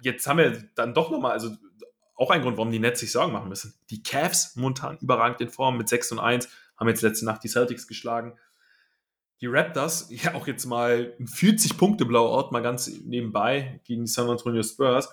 [0.00, 1.50] jetzt haben wir dann doch nochmal, also
[2.16, 3.74] auch ein Grund, warum die Nets sich Sorgen machen müssen.
[3.90, 7.48] Die Cavs momentan überragend in Form mit 6 und 1, haben jetzt letzte Nacht die
[7.48, 8.34] Celtics geschlagen.
[9.40, 14.30] Die Raptors, ja auch jetzt mal 40 Punkte Blowout, mal ganz nebenbei gegen die San
[14.30, 15.08] Antonio Spurs.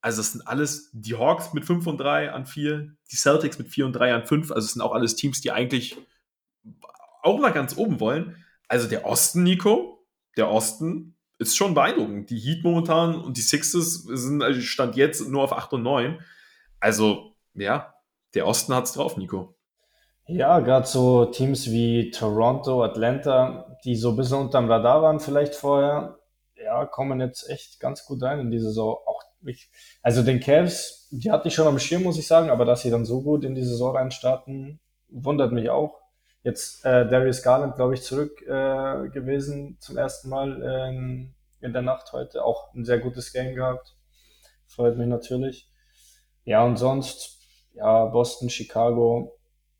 [0.00, 3.68] Also das sind alles die Hawks mit 5 und 3 an 4, die Celtics mit
[3.68, 4.52] 4 und 3 an 5.
[4.52, 5.96] Also es sind auch alles Teams, die eigentlich
[7.22, 8.36] auch mal ganz oben wollen.
[8.68, 12.30] Also der Osten, Nico, der Osten ist schon beeindruckend.
[12.30, 16.18] Die Heat momentan und die Sixers sind also Stand jetzt nur auf 8 und 9.
[16.84, 17.94] Also, ja,
[18.34, 19.54] der Osten hat es drauf, Nico.
[20.26, 25.54] Ja, gerade so Teams wie Toronto, Atlanta, die so ein bisschen unterm Radar waren vielleicht
[25.54, 26.18] vorher,
[26.62, 28.98] ja, kommen jetzt echt ganz gut rein in die Saison.
[29.06, 29.70] Auch ich,
[30.02, 32.90] also den Cavs, die hatte ich schon am Schirm, muss ich sagen, aber dass sie
[32.90, 36.02] dann so gut in die Saison reinstarten, wundert mich auch.
[36.42, 41.80] Jetzt äh, Darius Garland, glaube ich, zurück äh, gewesen zum ersten Mal ähm, in der
[41.80, 42.44] Nacht heute.
[42.44, 43.96] Auch ein sehr gutes Game gehabt.
[44.66, 45.70] Freut mich natürlich.
[46.44, 47.38] Ja, und sonst,
[47.74, 49.38] ja, Boston, Chicago.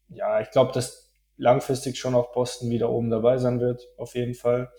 [0.09, 4.35] Ja, ich glaube, dass langfristig schon auch Boston wieder oben dabei sein wird, auf jeden
[4.35, 4.70] Fall.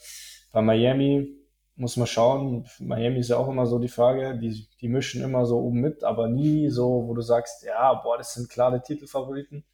[0.51, 1.35] Bei Miami
[1.75, 2.65] muss man schauen.
[2.79, 6.03] Miami ist ja auch immer so die Frage, die, die mischen immer so oben mit,
[6.03, 9.65] aber nie so, wo du sagst, ja, boah, das sind klare Titelfavoriten.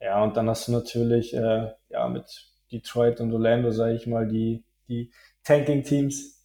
[0.00, 4.26] Ja, und dann hast du natürlich, äh, ja, mit Detroit und Orlando, sage ich mal,
[4.26, 5.10] die, die
[5.44, 6.35] Tanking-Teams,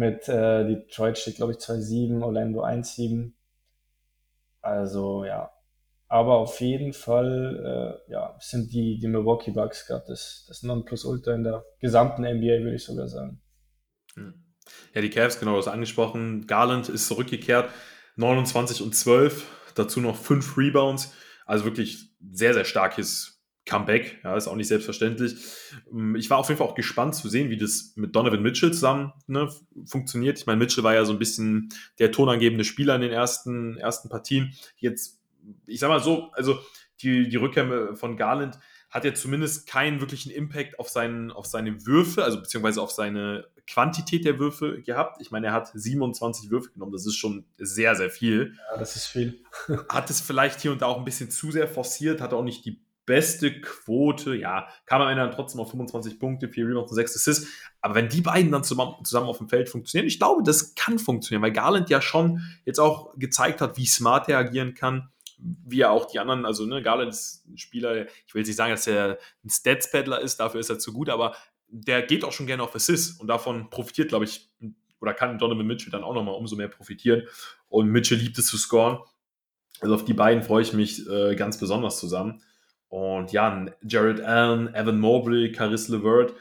[0.00, 3.32] mit äh, Detroit steht, glaube ich, 2-7, Orlando 1-7.
[4.62, 5.50] Also ja.
[6.08, 11.34] Aber auf jeden Fall äh, ja, sind die, die Milwaukee Bucks gerade das, das Nonplusultra
[11.34, 13.42] in der gesamten NBA, würde ich sogar sagen.
[14.94, 16.46] Ja, die Cavs, genau, das angesprochen.
[16.46, 17.70] Garland ist zurückgekehrt,
[18.16, 21.12] 29 und 12, dazu noch 5 Rebounds.
[21.44, 23.39] Also wirklich sehr, sehr starkes
[23.70, 25.36] Comeback, ja, ist auch nicht selbstverständlich.
[25.92, 28.72] Ähm, ich war auf jeden Fall auch gespannt zu sehen, wie das mit Donovan Mitchell
[28.72, 29.48] zusammen ne,
[29.86, 30.38] funktioniert.
[30.38, 34.08] Ich meine, Mitchell war ja so ein bisschen der tonangebende Spieler in den ersten, ersten
[34.08, 34.54] Partien.
[34.76, 35.20] Jetzt,
[35.66, 36.58] ich sag mal so, also
[37.00, 38.58] die, die Rückkehr von Garland
[38.90, 43.46] hat ja zumindest keinen wirklichen Impact auf, seinen, auf seine Würfe, also beziehungsweise auf seine
[43.68, 45.22] Quantität der Würfe gehabt.
[45.22, 48.56] Ich meine, er hat 27 Würfe genommen, das ist schon sehr, sehr viel.
[48.72, 49.44] Ja, das ist viel.
[49.88, 52.64] hat es vielleicht hier und da auch ein bisschen zu sehr forciert, hat auch nicht
[52.64, 56.94] die beste Quote, ja, kam am Ende dann trotzdem auf 25 Punkte, 4 Rebounds und
[56.94, 57.48] 6 Assists.
[57.80, 61.42] Aber wenn die beiden dann zusammen, auf dem Feld funktionieren, ich glaube, das kann funktionieren,
[61.42, 65.90] weil Garland ja schon jetzt auch gezeigt hat, wie smart er agieren kann, wie er
[65.90, 68.86] auch die anderen, also ne, Garland ist ein Spieler, ich will jetzt nicht sagen, dass
[68.86, 71.34] er ein Stats-Paddler ist, dafür ist er zu gut, aber
[71.66, 74.48] der geht auch schon gerne auf Assists und davon profitiert, glaube ich,
[75.00, 77.22] oder kann Donovan Mitchell dann auch nochmal umso mehr profitieren.
[77.68, 78.98] Und Mitchell liebt es zu scoren.
[79.80, 82.42] Also auf die beiden freue ich mich äh, ganz besonders zusammen.
[82.90, 86.34] Und ja, Jared Allen, Evan Mobley, Caris LeVert,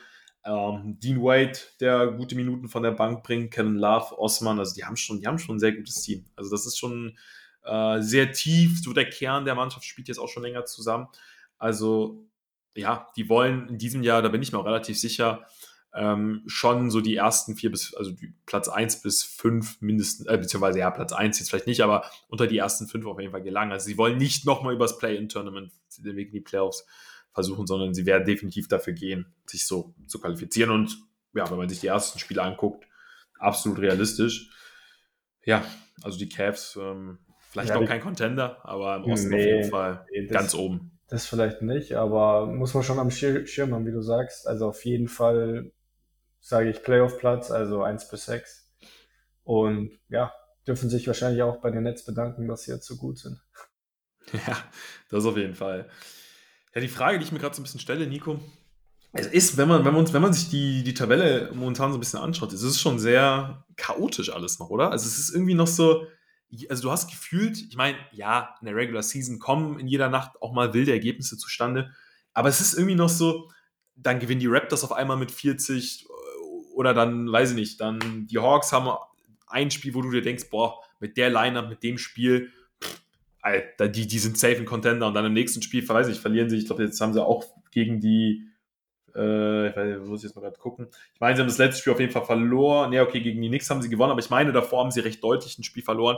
[0.43, 4.83] ähm, Dean Wade, der gute Minuten von der Bank bringt, Kevin Love, Osman, also die
[4.83, 6.25] haben schon, die haben schon ein sehr gutes Team.
[6.35, 7.15] Also das ist schon
[7.63, 11.07] äh, sehr tief, so der Kern der Mannschaft spielt jetzt auch schon länger zusammen.
[11.59, 12.25] Also
[12.75, 15.45] ja, die wollen in diesem Jahr, da bin ich mir auch relativ sicher,
[15.93, 18.11] ähm, schon so die ersten vier bis, also
[18.45, 22.47] Platz eins bis fünf mindestens, äh, beziehungsweise ja, Platz eins jetzt vielleicht nicht, aber unter
[22.47, 23.71] die ersten fünf auf jeden Fall gelangen.
[23.71, 26.85] Also sie wollen nicht nochmal übers Play-In-Tournament den Weg in die Playoffs
[27.33, 30.71] versuchen, sondern sie werden definitiv dafür gehen, sich so zu qualifizieren.
[30.71, 30.97] Und
[31.33, 32.85] ja, wenn man sich die ersten Spiele anguckt,
[33.39, 34.49] absolut realistisch.
[35.43, 35.63] Ja,
[36.03, 39.69] Also die Cavs, ähm, vielleicht ja, noch kein Contender, aber im Osten nee, auf jeden
[39.69, 40.99] Fall nee, das, ganz oben.
[41.07, 44.47] Das vielleicht nicht, aber muss man schon am Schirm haben, wie du sagst.
[44.47, 45.71] Also auf jeden Fall
[46.39, 48.71] sage ich Playoff-Platz, also 1 bis 6.
[49.43, 50.33] Und ja,
[50.67, 53.39] dürfen sich wahrscheinlich auch bei den Netz bedanken, dass sie jetzt so gut sind.
[54.45, 54.57] Ja,
[55.09, 55.89] das auf jeden Fall.
[56.75, 58.39] Ja, die Frage, die ich mir gerade so ein bisschen stelle, Nico,
[59.11, 61.99] es ist, wenn man, wenn man, wenn man sich die, die Tabelle momentan so ein
[61.99, 64.91] bisschen anschaut, es ist schon sehr chaotisch alles noch, oder?
[64.91, 66.05] Also es ist irgendwie noch so,
[66.69, 70.39] also du hast gefühlt, ich meine, ja, in der Regular Season kommen in jeder Nacht
[70.41, 71.91] auch mal wilde Ergebnisse zustande,
[72.33, 73.49] aber es ist irgendwie noch so,
[73.95, 76.08] dann gewinnen die Raptors auf einmal mit 40
[76.79, 78.87] oder dann, weiß ich nicht, dann die Hawks haben
[79.47, 83.01] ein Spiel, wo du dir denkst, boah, mit der Lineup, mit dem Spiel, pff,
[83.41, 86.49] Alter, die, die sind safe in Contender und dann im nächsten Spiel, weiß ich, verlieren
[86.49, 88.47] sie, ich glaube, jetzt haben sie auch gegen die
[89.13, 90.87] äh, ich weiß, muss ich jetzt mal gerade gucken.
[91.13, 92.91] Ich meine, sie haben das letzte Spiel auf jeden Fall verloren.
[92.91, 95.21] Ne, okay, gegen die Knicks haben sie gewonnen, aber ich meine, davor haben sie recht
[95.21, 96.15] deutlich ein Spiel verloren.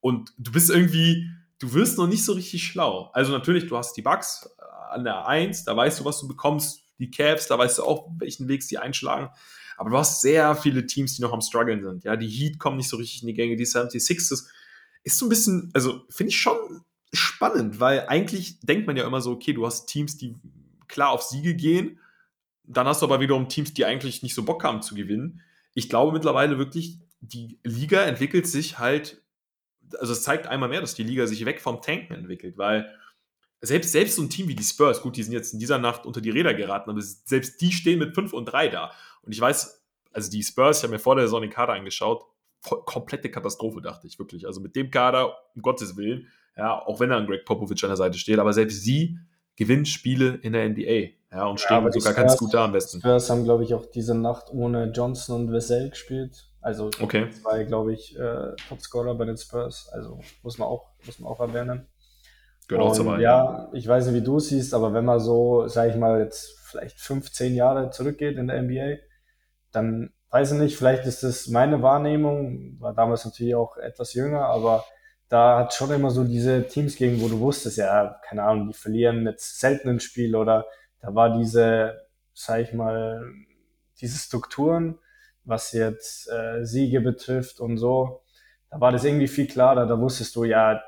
[0.00, 3.10] Und du bist irgendwie, du wirst noch nicht so richtig schlau.
[3.12, 6.26] Also natürlich, du hast die Bugs äh, an der 1, da weißt du, was du
[6.26, 6.84] bekommst.
[6.98, 9.28] Die Cavs, da weißt du auch, welchen Weg sie einschlagen.
[9.80, 12.04] Aber du hast sehr viele Teams, die noch am struggeln sind.
[12.04, 13.56] Ja, die Heat kommen nicht so richtig in die Gänge.
[13.56, 14.46] Die 76ers
[15.02, 19.20] ist so ein bisschen, also finde ich schon spannend, weil eigentlich denkt man ja immer
[19.20, 20.36] so, okay, du hast Teams, die
[20.86, 21.98] klar auf Siege gehen
[22.70, 25.42] dann hast du aber wiederum Teams, die eigentlich nicht so Bock haben zu gewinnen.
[25.74, 29.22] Ich glaube mittlerweile wirklich, die Liga entwickelt sich halt,
[29.98, 32.94] also es zeigt einmal mehr, dass die Liga sich weg vom Tanken entwickelt, weil
[33.60, 36.06] selbst, selbst so ein Team wie die Spurs, gut, die sind jetzt in dieser Nacht
[36.06, 38.90] unter die Räder geraten, aber selbst die stehen mit 5 und 3 da.
[39.22, 42.24] Und ich weiß, also die Spurs, ich habe mir vor der Saison den Kader angeschaut,
[42.62, 44.46] komplette Katastrophe, dachte ich wirklich.
[44.46, 47.90] Also mit dem Kader, um Gottes Willen, ja, auch wenn da ein Greg Popovich an
[47.90, 49.18] der Seite steht, aber selbst sie
[49.56, 51.16] gewinnen Spiele in der NBA.
[51.32, 52.98] Ja, und stehen ja, sogar ganz gut da am besten.
[52.98, 56.46] Die Spurs haben, glaube ich, auch diese Nacht ohne Johnson und Vassell gespielt.
[56.60, 57.30] Also okay.
[57.30, 59.88] zwei, glaube ich, äh, Topscorer bei den Spurs.
[59.92, 61.86] Also muss man auch, muss man auch erwähnen.
[62.70, 63.20] Gehört auch dabei.
[63.20, 66.20] Ja, ich weiß nicht, wie du es siehst, aber wenn man so, sage ich mal,
[66.20, 68.98] jetzt vielleicht 15 Jahre zurückgeht in der NBA,
[69.72, 74.44] dann weiß ich nicht, vielleicht ist das meine Wahrnehmung, war damals natürlich auch etwas jünger,
[74.44, 74.84] aber
[75.28, 78.74] da hat schon immer so diese Teams gegen, wo du wusstest, ja, keine Ahnung, die
[78.74, 80.64] verlieren jetzt selten ein Spiel oder
[81.00, 82.00] da war diese,
[82.34, 83.20] sag ich mal,
[84.00, 84.98] diese Strukturen,
[85.44, 88.22] was jetzt äh, Siege betrifft und so,
[88.70, 89.86] da war das irgendwie viel klarer.
[89.86, 90.80] Da wusstest du, ja,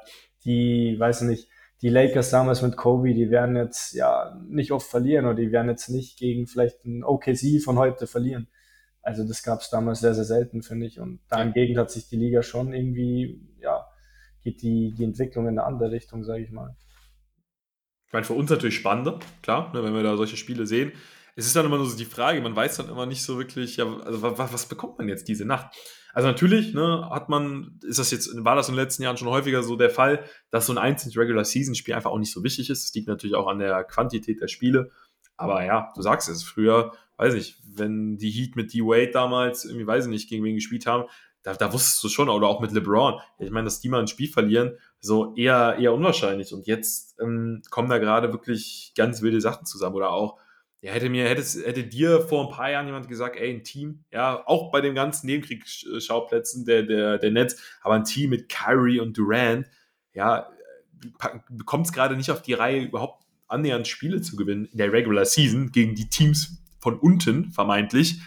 [0.45, 1.49] die, weiß nicht,
[1.83, 5.69] die Lakers damals mit Kobe, die werden jetzt ja nicht oft verlieren oder die werden
[5.69, 8.47] jetzt nicht gegen vielleicht ein OKC von heute verlieren.
[9.03, 11.01] Also das gab es damals sehr, sehr selten, finde ich.
[11.01, 13.85] Und dahingegen hat sich die Liga schon irgendwie, ja,
[14.45, 16.77] geht die, die Entwicklung in eine andere Richtung, sage ich mal.
[18.07, 20.93] Ich meine, für uns natürlich spannender, klar, ne, wenn wir da solche Spiele sehen.
[21.35, 23.79] Es ist dann immer nur so die Frage, man weiß dann immer nicht so wirklich,
[23.79, 25.75] ja, also was, was bekommt man jetzt diese Nacht?
[26.13, 29.29] Also natürlich, ne, hat man, ist das jetzt, war das in den letzten Jahren schon
[29.29, 32.45] häufiger so der Fall, dass so ein einzelnes Regular Season Spiel einfach auch nicht so
[32.45, 32.85] wichtig ist.
[32.85, 34.91] Es liegt natürlich auch an der Quantität der Spiele.
[35.37, 39.87] Aber ja, du sagst es, früher, weiß ich, wenn die Heat mit D-Wade damals, irgendwie,
[39.87, 41.05] weiß ich nicht, gegen wen gespielt haben,
[41.43, 43.21] da, da wusstest du schon, oder auch mit LeBron.
[43.39, 46.53] Ich meine, dass die mal ein Spiel verlieren, so eher, eher unwahrscheinlich.
[46.55, 49.97] Und jetzt ähm, kommen da gerade wirklich ganz wilde Sachen zusammen.
[49.97, 50.39] Oder auch,
[50.83, 54.05] ja, hätte mir, hätte, hätte dir vor ein paar Jahren jemand gesagt, ey, ein Team,
[54.11, 59.01] ja, auch bei den ganzen Nebenkriegsschauplätzen der, der, der Netz, aber ein Team mit Kyrie
[59.01, 59.67] und Durant,
[60.13, 60.51] ja,
[61.49, 65.25] bekommt es gerade nicht auf die Reihe, überhaupt annähernd Spiele zu gewinnen in der Regular
[65.25, 68.21] Season gegen die Teams von unten, vermeintlich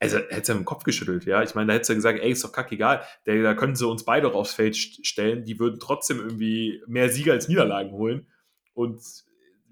[0.00, 1.42] also hätte ja im Kopf geschüttelt, ja.
[1.42, 4.04] Ich meine, da hätte er gesagt, ey, ist doch kackegal, da, da können sie uns
[4.04, 8.26] beide aufs Feld stellen, die würden trotzdem irgendwie mehr Siege als Niederlagen holen.
[8.74, 9.00] Und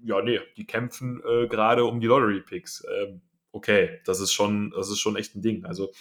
[0.03, 2.85] ja, nee, die kämpfen äh, gerade um die Lottery-Picks.
[2.89, 5.65] Ähm, okay, das ist schon, das ist schon echt ein Ding.
[5.65, 5.91] Also,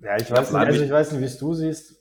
[0.00, 1.96] ja, ich weiß nicht, also ich weiß nicht, wie es du siehst.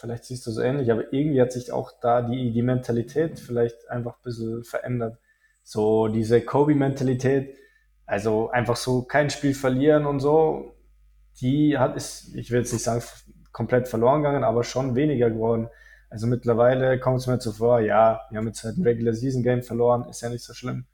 [0.00, 3.88] Vielleicht siehst du es ähnlich, aber irgendwie hat sich auch da die, die Mentalität vielleicht
[3.90, 5.18] einfach ein bisschen verändert.
[5.62, 7.56] So diese Kobe-Mentalität,
[8.06, 10.74] also einfach so kein Spiel verlieren und so
[11.40, 13.02] die hat, ist, ich will jetzt nicht sagen,
[13.52, 15.68] komplett verloren gegangen, aber schon weniger geworden.
[16.10, 19.62] Also mittlerweile kommt es mir zuvor, ja, wir haben jetzt halt ein Regular Season Game
[19.62, 20.86] verloren, ist ja nicht so schlimm.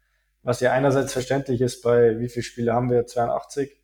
[0.42, 3.06] Was ja einerseits verständlich ist, bei wie viele Spiele haben wir?
[3.06, 3.76] 82.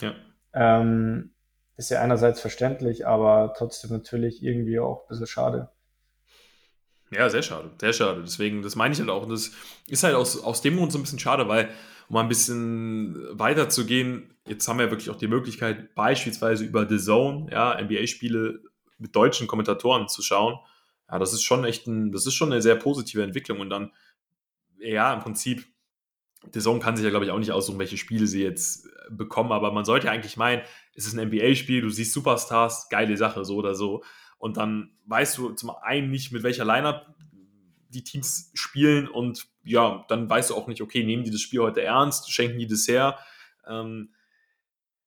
[0.00, 0.14] Ja.
[0.54, 1.32] Ähm,
[1.76, 5.68] ist ja einerseits verständlich, aber trotzdem natürlich irgendwie auch ein bisschen schade.
[7.10, 8.22] Ja, sehr schade, sehr schade.
[8.22, 9.24] Deswegen, das meine ich halt auch.
[9.24, 9.52] Und das
[9.86, 11.68] ist halt aus, aus dem Grund so ein bisschen schade, weil
[12.08, 16.64] um mal ein bisschen weiter zu gehen, jetzt haben wir wirklich auch die Möglichkeit, beispielsweise
[16.64, 18.60] über The Zone, ja, NBA-Spiele
[19.02, 20.58] mit deutschen Kommentatoren zu schauen.
[21.10, 23.92] Ja, das ist schon echt ein, das ist schon eine sehr positive Entwicklung und dann,
[24.78, 25.66] ja, im Prinzip,
[26.52, 29.52] The Zone kann sich ja, glaube ich, auch nicht aussuchen, welche Spiele sie jetzt bekommen,
[29.52, 30.62] aber man sollte ja eigentlich meinen,
[30.94, 34.02] es ist ein NBA-Spiel, du siehst Superstars, geile Sache, so oder so.
[34.38, 37.06] Und dann weißt du zum einen nicht, mit welcher Lineup
[37.88, 41.60] die Teams spielen und ja, dann weißt du auch nicht, okay, nehmen die das Spiel
[41.60, 43.18] heute ernst, schenken die das her.
[43.68, 44.12] Ähm,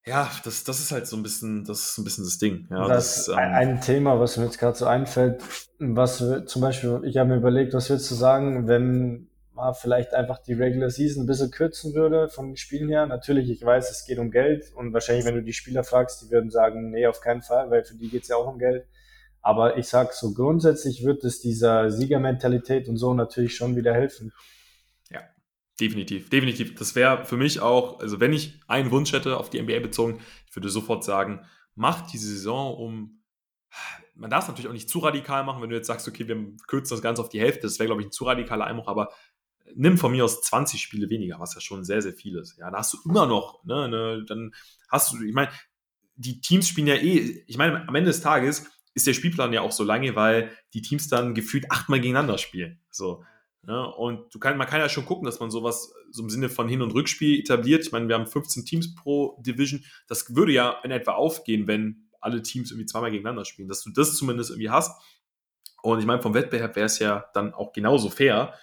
[0.08, 2.68] ja, das, das ist halt so ein bisschen, das ist ein bisschen das Ding.
[2.70, 5.42] Ja, das, das ähm, ein Thema, was mir jetzt gerade so einfällt,
[5.80, 10.40] was zum Beispiel, ich habe mir überlegt, was würdest du sagen, wenn man vielleicht einfach
[10.40, 13.06] die Regular Season ein bisschen kürzen würde von den Spielen her.
[13.08, 16.32] Natürlich, ich weiß, es geht um Geld und wahrscheinlich, wenn du die Spieler fragst, die
[16.32, 18.86] würden sagen, nee, auf keinen Fall, weil für die geht's ja auch um Geld.
[19.42, 24.34] Aber ich sag so grundsätzlich wird es dieser Siegermentalität und so natürlich schon wieder helfen.
[25.80, 26.76] Definitiv, definitiv.
[26.76, 30.22] Das wäre für mich auch, also wenn ich einen Wunsch hätte auf die NBA bezogen,
[30.50, 33.22] ich würde sofort sagen, macht diese Saison um
[34.16, 36.38] man darf es natürlich auch nicht zu radikal machen, wenn du jetzt sagst, okay, wir
[36.68, 39.10] kürzen das Ganze auf die Hälfte, das wäre, glaube ich, ein zu radikaler Einbruch, aber
[39.76, 42.58] nimm von mir aus 20 Spiele weniger, was ja schon sehr, sehr viel ist.
[42.58, 44.54] Ja, da hast du immer noch, ne, ne dann
[44.90, 45.52] hast du, ich meine,
[46.16, 49.62] die Teams spielen ja eh, ich meine, am Ende des Tages ist der Spielplan ja
[49.62, 52.80] auch so lange, weil die Teams dann gefühlt achtmal gegeneinander spielen.
[52.90, 53.24] So.
[53.66, 53.88] Ne?
[53.96, 56.68] Und du kann, man kann ja schon gucken, dass man sowas so im Sinne von
[56.68, 57.86] Hin- und Rückspiel etabliert.
[57.86, 59.84] Ich meine, wir haben 15 Teams pro Division.
[60.08, 63.92] Das würde ja in etwa aufgehen, wenn alle Teams irgendwie zweimal gegeneinander spielen, dass du
[63.92, 65.00] das zumindest irgendwie hast.
[65.82, 68.54] Und ich meine, vom Wettbewerb wäre es ja dann auch genauso fair.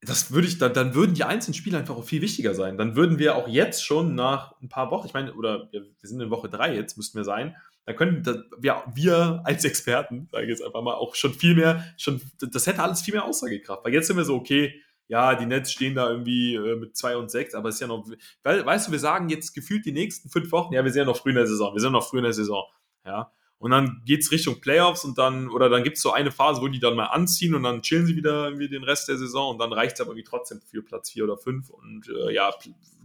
[0.00, 2.78] Das würde ich, dann, dann würden die einzelnen Spiele einfach auch viel wichtiger sein.
[2.78, 6.20] Dann würden wir auch jetzt schon nach ein paar Wochen, ich meine, oder wir sind
[6.20, 7.56] in Woche drei jetzt, müssten wir sein,
[7.86, 8.26] da können
[8.58, 12.66] wir, wir als Experten, sage ich jetzt einfach mal, auch schon viel mehr, schon, das
[12.66, 13.84] hätte alles viel mehr Aussagekraft.
[13.84, 17.16] Weil jetzt sind wir so, okay, ja, die Nets stehen da irgendwie äh, mit 2
[17.16, 18.04] und 6, aber es ist ja noch,
[18.42, 21.04] weil, weißt du, wir sagen jetzt gefühlt die nächsten fünf Wochen, ja, wir sind ja
[21.06, 22.64] noch früh in der Saison, wir sind noch früh in der Saison,
[23.04, 23.32] ja.
[23.58, 26.80] Und dann geht's Richtung Playoffs und dann, oder dann gibt's so eine Phase, wo die
[26.80, 29.72] dann mal anziehen und dann chillen sie wieder irgendwie den Rest der Saison und dann
[29.72, 32.52] reicht's aber irgendwie trotzdem für Platz 4 oder 5 und äh, ja,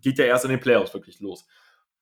[0.02, 1.46] geht ja erst in den Playoffs wirklich los.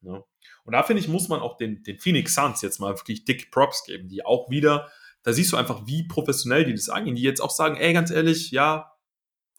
[0.02, 0.24] Ja.
[0.64, 3.52] Und da finde ich, muss man auch den, den Phoenix Suns jetzt mal wirklich dick
[3.52, 4.90] Props geben, die auch wieder,
[5.24, 8.12] da siehst du einfach, wie professionell die das angehen, die jetzt auch sagen, ey, ganz
[8.12, 8.94] ehrlich, ja,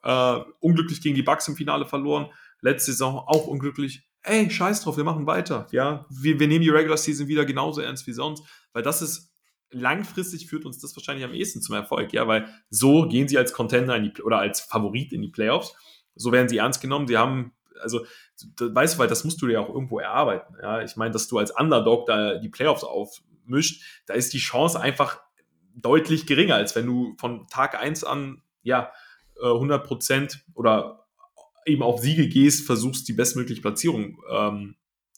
[0.03, 4.97] äh, unglücklich gegen die Bucks im Finale verloren, letzte Saison auch unglücklich, ey, scheiß drauf,
[4.97, 8.45] wir machen weiter, ja, wir, wir nehmen die Regular Season wieder genauso ernst wie sonst,
[8.73, 9.31] weil das ist,
[9.73, 13.53] langfristig führt uns das wahrscheinlich am ehesten zum Erfolg, ja, weil so gehen sie als
[13.53, 15.75] Contender in die, oder als Favorit in die Playoffs,
[16.15, 18.05] so werden sie ernst genommen, sie haben also
[18.59, 20.55] weißt du, weil das musst du ja auch irgendwo erarbeiten.
[20.63, 20.83] Ja?
[20.83, 25.21] Ich meine, dass du als Underdog da die Playoffs aufmischt, da ist die Chance einfach
[25.75, 28.93] deutlich geringer, als wenn du von Tag 1 an, ja,
[29.43, 31.07] 100 äh, Prozent oder
[31.67, 34.77] eben auf Siege gehst, versuchst die bestmögliche Platzierung ähm,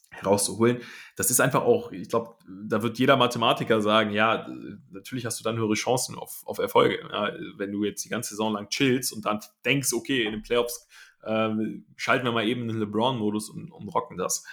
[0.09, 0.81] herauszuholen.
[1.15, 2.35] Das ist einfach auch, ich glaube,
[2.67, 4.47] da wird jeder Mathematiker sagen, ja,
[4.91, 6.99] natürlich hast du dann höhere Chancen auf, auf Erfolge.
[7.11, 10.41] Ja, wenn du jetzt die ganze Saison lang chillst und dann denkst, okay, in den
[10.41, 10.87] Playoffs
[11.25, 14.45] ähm, schalten wir mal eben den LeBron-Modus und, und, rocken das.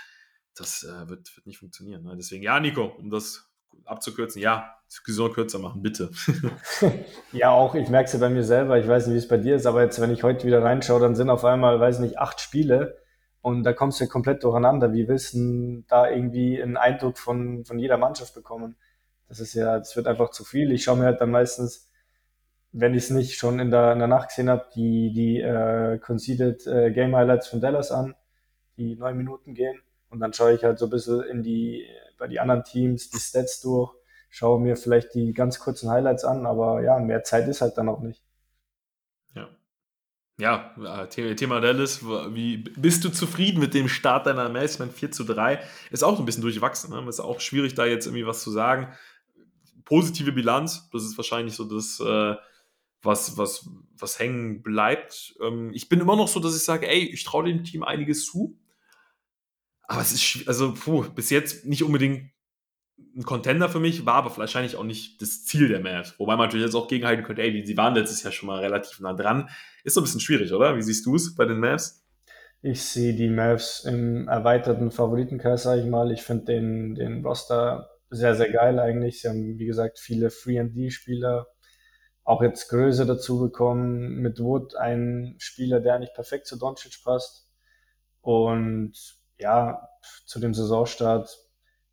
[0.56, 2.02] Das äh, wird, wird, nicht funktionieren.
[2.04, 2.14] Ne?
[2.16, 3.50] Deswegen, ja, Nico, um das
[3.84, 6.10] abzukürzen, ja, die Saison kürzer machen, bitte.
[7.32, 9.36] ja, auch, ich merke es ja bei mir selber, ich weiß nicht, wie es bei
[9.36, 12.18] dir ist, aber jetzt, wenn ich heute wieder reinschaue, dann sind auf einmal, weiß nicht,
[12.18, 12.98] acht Spiele
[13.42, 14.92] und da kommst du ja komplett durcheinander.
[14.92, 18.76] Wie willst du da irgendwie einen Eindruck von, von jeder Mannschaft bekommen?
[19.28, 20.72] Das ist ja, das wird einfach zu viel.
[20.72, 21.89] Ich schaue mir halt dann meistens
[22.72, 25.98] wenn ich es nicht schon in der, in der Nacht gesehen habe, die, die äh,
[25.98, 28.14] Conceded äh, Game Highlights von Dallas an,
[28.76, 29.80] die neun Minuten gehen.
[30.08, 31.86] Und dann schaue ich halt so ein bisschen in die,
[32.18, 33.92] bei die anderen Teams, die Stats durch,
[34.28, 37.88] schaue mir vielleicht die ganz kurzen Highlights an, aber ja, mehr Zeit ist halt dann
[37.88, 38.22] auch nicht.
[39.34, 39.48] Ja.
[40.38, 44.74] Ja, äh, Thema Dallas, wie bist du zufrieden mit dem Start deiner Mails?
[44.74, 46.90] Ich meine, 4 zu 3 ist auch ein bisschen durchwachsen.
[46.90, 47.08] Ne?
[47.08, 48.88] Ist auch schwierig, da jetzt irgendwie was zu sagen.
[49.84, 52.36] Positive Bilanz, das ist wahrscheinlich so das, äh,
[53.02, 55.34] was, was, was hängen bleibt.
[55.42, 58.26] Ähm, ich bin immer noch so, dass ich sage, ey, ich traue dem Team einiges
[58.26, 58.58] zu.
[59.82, 62.30] Aber es ist, also, puh, bis jetzt nicht unbedingt
[63.16, 66.14] ein Contender für mich, war aber wahrscheinlich auch nicht das Ziel der Mavs.
[66.18, 69.00] Wobei man natürlich jetzt auch gegenhalten könnte, ey, sie waren letztes Jahr schon mal relativ
[69.00, 69.48] nah dran.
[69.82, 70.76] Ist so ein bisschen schwierig, oder?
[70.76, 72.06] Wie siehst du es bei den Mavs?
[72.62, 76.12] Ich sehe die Mavs im erweiterten Favoritenkreis, sage ich mal.
[76.12, 79.22] Ich finde den, den Roster sehr, sehr geil eigentlich.
[79.22, 81.46] Sie haben, wie gesagt, viele Free-and-D-Spieler
[82.30, 87.48] auch jetzt Größe dazu bekommen, mit Wood ein Spieler, der nicht perfekt zu Doncic passt.
[88.20, 88.92] Und
[89.38, 89.88] ja,
[90.26, 91.36] zu dem Saisonstart,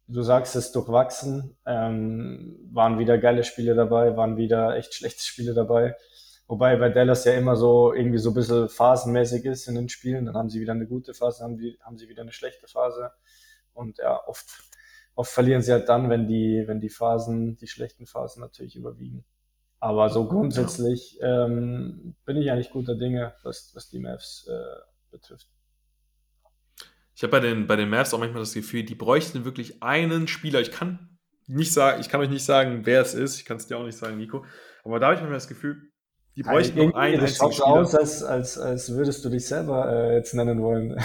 [0.07, 5.55] du sagst es durchwachsen, ähm, waren wieder geile Spiele dabei, waren wieder echt schlechte Spiele
[5.55, 5.95] dabei.
[6.45, 10.27] Wobei bei Dallas ja immer so irgendwie so ein bisschen phasenmäßig ist in den Spielen.
[10.27, 13.11] Dann haben sie wieder eine gute Phase, haben, haben sie wieder eine schlechte Phase.
[13.73, 14.45] Und ja, oft,
[15.15, 19.25] oft verlieren sie halt dann, wenn die, wenn die Phasen, die schlechten Phasen natürlich überwiegen.
[19.79, 21.45] Aber so grundsätzlich ja.
[21.45, 24.79] ähm, bin ich eigentlich guter Dinge, was, was die Mavs äh,
[25.11, 25.47] betrifft.
[27.15, 30.27] Ich habe bei den, bei den Mavs auch manchmal das Gefühl, die bräuchten wirklich einen
[30.27, 30.61] Spieler.
[30.61, 31.17] Ich kann
[31.47, 33.39] nicht sagen, ich kann euch nicht sagen, wer es ist.
[33.39, 34.45] Ich kann es dir auch nicht sagen, Nico.
[34.83, 35.91] Aber da habe ich manchmal das Gefühl,
[36.37, 39.91] die bräuchten noch einen das schaut so aus, als, als, als würdest du dich selber
[39.91, 40.91] äh, jetzt nennen wollen.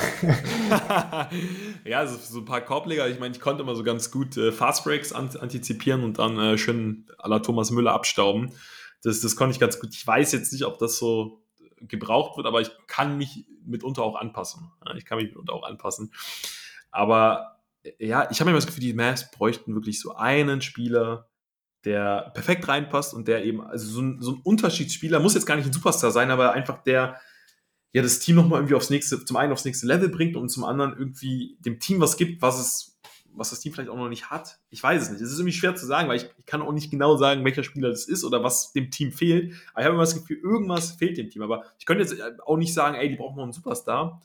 [1.87, 3.09] ja, also so ein paar Korbleger.
[3.09, 6.59] Ich meine, ich konnte immer so ganz gut äh, Fastbreaks an, antizipieren und dann äh,
[6.59, 8.53] schön à la Thomas Müller abstauben.
[9.03, 9.95] Das, das konnte ich ganz gut.
[9.95, 11.43] Ich weiß jetzt nicht, ob das so
[11.81, 14.71] gebraucht wird, aber ich kann mich mitunter auch anpassen.
[14.99, 16.13] Ich kann mich mitunter auch anpassen.
[16.91, 17.57] Aber
[17.99, 21.31] ja, ich habe immer das Gefühl, die Mavs bräuchten wirklich so einen Spieler,
[21.85, 25.57] der perfekt reinpasst und der eben, also so ein, so ein Unterschiedsspieler, muss jetzt gar
[25.57, 27.21] nicht ein Superstar sein, aber einfach der
[27.93, 30.65] ja das Team nochmal irgendwie aufs nächste, zum einen aufs nächste Level bringt und zum
[30.65, 32.99] anderen irgendwie dem Team was gibt, was es,
[33.35, 34.59] was das Team vielleicht auch noch nicht hat.
[34.71, 35.21] Ich weiß es nicht.
[35.21, 37.65] Es ist irgendwie schwer zu sagen, weil ich, ich kann auch nicht genau sagen, welcher
[37.65, 39.55] Spieler das ist oder was dem Team fehlt.
[39.73, 41.43] Aber ich habe immer das Gefühl, irgendwas fehlt dem Team.
[41.43, 44.23] Aber ich könnte jetzt auch nicht sagen, ey, die brauchen noch einen Superstar.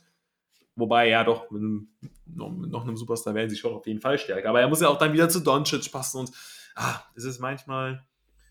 [0.76, 1.90] Wobei, ja doch, mit, einem,
[2.26, 4.50] mit noch einem Superstar wären sie schon auf jeden Fall stärker.
[4.50, 6.32] Aber er muss ja auch dann wieder zu Doncic passen und
[6.78, 8.04] ah, es ist manchmal.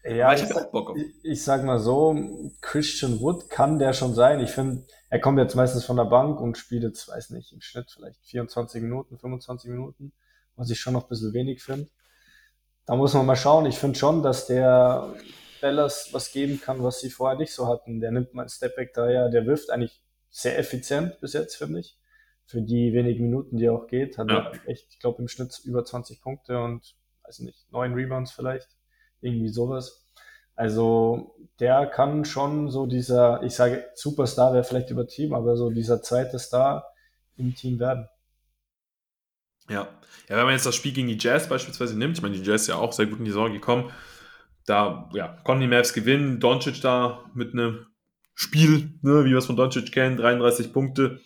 [0.04, 2.14] Ja, ich, ich, sag, ich, ich, sag mal so,
[2.60, 4.38] Christian Wood kann der schon sein.
[4.40, 7.60] Ich finde, er kommt jetzt meistens von der Bank und spielt jetzt, weiß nicht, im
[7.60, 10.12] Schnitt vielleicht 24 Minuten, 25 Minuten,
[10.54, 11.88] was ich schon noch ein bisschen wenig finde.
[12.84, 13.66] Da muss man mal schauen.
[13.66, 15.12] Ich finde schon, dass der
[15.60, 17.98] Dallas was geben kann, was sie vorher nicht so hatten.
[17.98, 20.00] Der nimmt mal ein Stepback daher, der wirft eigentlich
[20.30, 21.98] sehr effizient bis jetzt, finde ich.
[22.44, 24.52] Für die wenigen Minuten, die er auch geht, hat ja.
[24.52, 26.94] er echt, ich glaube, im Schnitt über 20 Punkte und
[27.26, 28.68] weiß nicht, neun Rebounds vielleicht,
[29.20, 30.06] irgendwie sowas.
[30.54, 36.02] Also der kann schon so dieser, ich sage Superstar wäre vielleicht übertrieben, aber so dieser
[36.02, 36.86] zweite Star
[37.36, 38.08] im Team werden.
[39.68, 39.88] Ja.
[40.28, 42.62] ja, wenn man jetzt das Spiel gegen die Jazz beispielsweise nimmt, ich meine, die Jazz
[42.62, 43.90] ist ja auch sehr gut in die Saison gekommen,
[44.64, 47.86] da ja, konnten die Mavs gewinnen, Doncic da mit einem
[48.34, 51.20] Spiel, ne, wie wir es von Doncic kennen, 33 Punkte,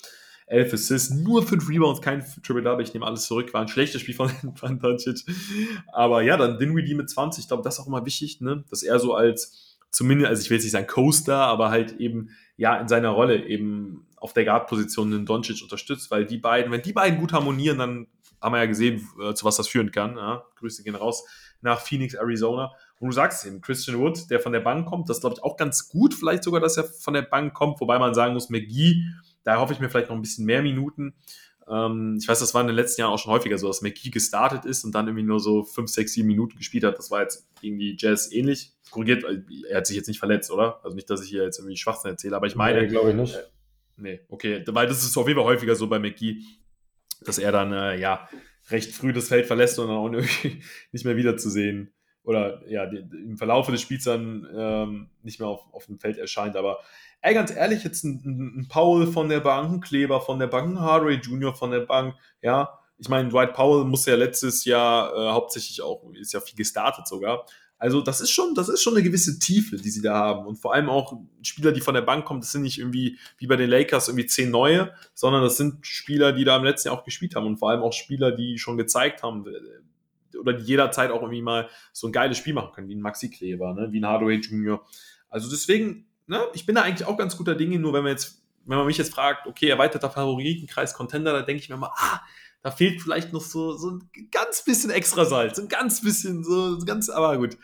[0.50, 4.14] 11 Assists, nur 5 Rebounds, kein Triple-Double, ich nehme alles zurück, war ein schlechtes Spiel
[4.14, 5.24] von, von Doncic.
[5.92, 8.64] Aber ja, dann Dinwiddie mit 20, ich glaube, das ist auch immer wichtig, ne?
[8.68, 12.30] dass er so als, zumindest, also ich will jetzt nicht sagen Coaster, aber halt eben,
[12.56, 16.82] ja, in seiner Rolle eben auf der Guard-Position den Doncic unterstützt, weil die beiden, wenn
[16.82, 18.06] die beiden gut harmonieren, dann
[18.42, 20.16] haben wir ja gesehen, äh, zu was das führen kann.
[20.16, 20.44] Ja?
[20.56, 21.24] Grüße gehen raus
[21.60, 22.72] nach Phoenix, Arizona.
[22.98, 25.56] Und du sagst eben, Christian Wood, der von der Bank kommt, das glaube ich auch
[25.56, 29.04] ganz gut, vielleicht sogar, dass er von der Bank kommt, wobei man sagen muss, McGee
[29.44, 31.14] da hoffe ich mir vielleicht noch ein bisschen mehr Minuten.
[31.68, 34.10] Ähm, ich weiß, das war in den letzten Jahren auch schon häufiger so, dass McGee
[34.10, 36.98] gestartet ist und dann irgendwie nur so 5, 6, 7 Minuten gespielt hat.
[36.98, 38.72] Das war jetzt gegen die Jazz ähnlich.
[38.90, 39.24] Korrigiert,
[39.68, 40.80] er hat sich jetzt nicht verletzt, oder?
[40.84, 42.82] Also nicht, dass ich hier jetzt irgendwie Schwachsinn erzähle, aber ich meine.
[42.82, 43.34] Nee, glaube ich nicht.
[43.36, 43.42] Äh,
[43.96, 46.42] nee, okay, weil das ist auf jeden Fall häufiger so bei McGee,
[47.22, 48.28] dass er dann, äh, ja,
[48.70, 50.62] recht früh das Feld verlässt und dann auch irgendwie
[50.92, 51.92] nicht mehr wiederzusehen
[52.24, 56.56] oder ja, im Verlauf des Spiels dann ähm, nicht mehr auf, auf dem Feld erscheint.
[56.56, 56.80] Aber
[57.22, 60.76] ey, ganz ehrlich, jetzt ein, ein Powell von der Bank, ein Kleber von der Bank,
[60.76, 61.54] ein Harvey Jr.
[61.54, 62.78] von der Bank, ja.
[62.98, 67.08] Ich meine, Dwight Powell muss ja letztes Jahr äh, hauptsächlich auch, ist ja viel gestartet
[67.08, 67.46] sogar.
[67.80, 70.46] Also das ist schon, das ist schon eine gewisse Tiefe, die sie da haben.
[70.46, 73.46] Und vor allem auch Spieler, die von der Bank kommen, das sind nicht irgendwie wie
[73.46, 76.98] bei den Lakers irgendwie zehn neue, sondern das sind Spieler, die da im letzten Jahr
[76.98, 79.46] auch gespielt haben und vor allem auch Spieler, die schon gezeigt haben,
[80.40, 83.30] oder die jederzeit auch irgendwie mal so ein geiles Spiel machen können, wie ein Maxi
[83.30, 83.88] Kleber, ne?
[83.92, 84.84] wie ein Hardaway Jr.
[85.28, 88.42] Also deswegen, ne, ich bin da eigentlich auch ganz guter Dinge, nur wenn man jetzt,
[88.64, 92.20] wenn man mich jetzt fragt, okay, erweiterter Favoritenkreis Contender, da denke ich mir mal, ah,
[92.62, 96.78] da fehlt vielleicht noch so, so ein ganz bisschen extra Salz, ein ganz bisschen, so,
[96.78, 97.56] so ganz, aber gut.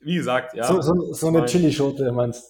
[0.00, 0.64] Wie gesagt, ja.
[0.64, 2.44] So, so, so eine Chilischote, meinst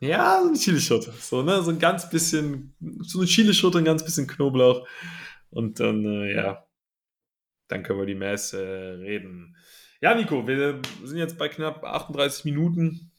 [0.00, 1.12] Ja, so eine Chilischote.
[1.18, 4.86] So, ne, so ein ganz bisschen, so eine Chilischote, ein ganz bisschen Knoblauch.
[5.50, 6.67] Und dann, äh, ja,
[7.68, 9.56] dann können wir die Messe äh, reden.
[10.00, 13.10] Ja, Nico, wir sind jetzt bei knapp 38 Minuten.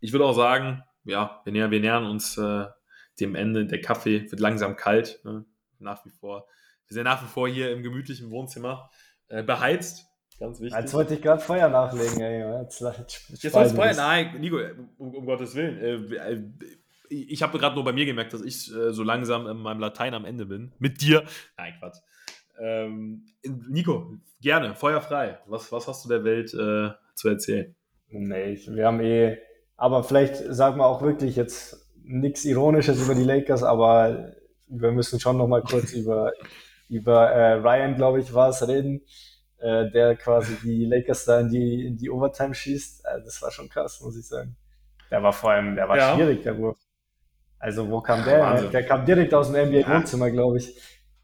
[0.00, 2.66] Ich würde auch sagen, ja, wir nähern, wir nähern uns äh,
[3.20, 3.66] dem Ende.
[3.66, 5.44] Der Kaffee wird langsam kalt, ne?
[5.78, 6.46] nach wie vor.
[6.88, 8.90] Wir sind nach wie vor hier im gemütlichen Wohnzimmer
[9.28, 10.06] äh, beheizt.
[10.38, 10.78] Ganz wichtig.
[10.78, 12.60] Jetzt wollte ich gerade Feuer nachlegen, ey.
[12.62, 13.94] Jetzt, jetzt, jetzt soll Feuer?
[13.94, 14.58] Nein, Nico,
[14.98, 15.78] um, um Gottes Willen.
[15.78, 16.42] Äh, äh
[17.08, 20.12] ich habe gerade nur bei mir gemerkt, dass ich äh, so langsam in meinem Latein
[20.12, 20.72] am Ende bin.
[20.80, 21.24] Mit dir.
[21.56, 21.98] Nein, Quatsch.
[22.60, 23.26] Ähm,
[23.68, 25.38] Nico, gerne, feuerfrei.
[25.46, 27.74] Was, was hast du der Welt äh, zu erzählen?
[28.08, 29.38] Nee, wir haben eh,
[29.76, 34.32] aber vielleicht sagen wir auch wirklich jetzt nichts Ironisches über die Lakers, aber
[34.68, 36.32] wir müssen schon noch mal kurz über,
[36.88, 39.02] über äh, Ryan, glaube ich, war es, reden,
[39.58, 43.04] äh, der quasi die Lakers da in die, in die Overtime schießt.
[43.04, 44.56] Äh, das war schon krass, muss ich sagen.
[45.10, 46.14] Der war vor allem, der war ja.
[46.14, 46.78] schwierig, der Wurf.
[47.58, 48.40] Also wo kam der?
[48.40, 48.70] Wahnsinn.
[48.70, 50.76] Der kam direkt aus dem NBA-Wohnzimmer, glaube ich.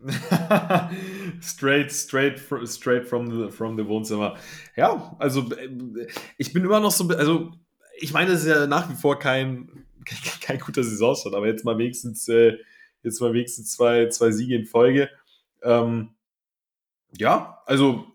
[1.40, 4.36] straight, straight, straight from the, from the Wohnzimmer.
[4.76, 5.48] Ja, also
[6.38, 7.52] ich bin immer noch so, also
[7.98, 11.64] ich meine, es ist ja nach wie vor kein, kein, kein guter Saisonstart, aber jetzt
[11.64, 12.58] mal wenigstens, äh,
[13.02, 15.10] jetzt mal wenigstens zwei, zwei Siege in Folge.
[15.62, 16.10] Ähm,
[17.16, 18.06] ja, also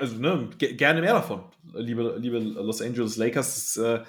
[0.00, 3.74] also ne, gerne mehr davon, liebe, liebe Los Angeles Lakers.
[3.74, 4.04] Das, äh,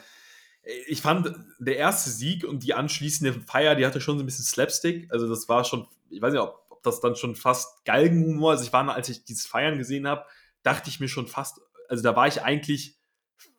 [0.88, 4.46] ich fand, der erste Sieg und die anschließende Feier, die hatte schon so ein bisschen
[4.46, 5.12] Slapstick.
[5.12, 8.74] Also das war schon, ich weiß nicht, ob, das dann schon fast Galgenhumor, also ich
[8.74, 10.26] war, als ich dieses Feiern gesehen habe,
[10.64, 13.00] dachte ich mir schon fast, also da war ich eigentlich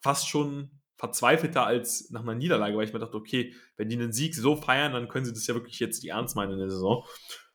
[0.00, 4.12] fast schon verzweifelter als nach einer Niederlage, weil ich mir dachte, okay, wenn die einen
[4.12, 6.70] Sieg so feiern, dann können sie das ja wirklich jetzt die ernst meinen in der
[6.70, 7.04] Saison.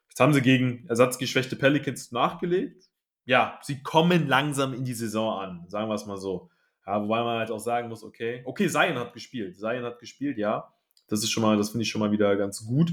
[0.09, 2.83] Jetzt haben sie gegen ersatzgeschwächte Pelicans nachgelegt.
[3.23, 6.49] Ja, sie kommen langsam in die Saison an, sagen wir es mal so.
[6.85, 9.57] Ja, wobei man halt auch sagen muss, okay, okay, Zion hat gespielt.
[9.57, 10.73] Zion hat gespielt, ja.
[11.07, 12.91] Das ist schon mal, das finde ich schon mal wieder ganz gut.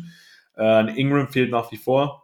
[0.56, 2.23] Äh, Ingram fehlt nach wie vor.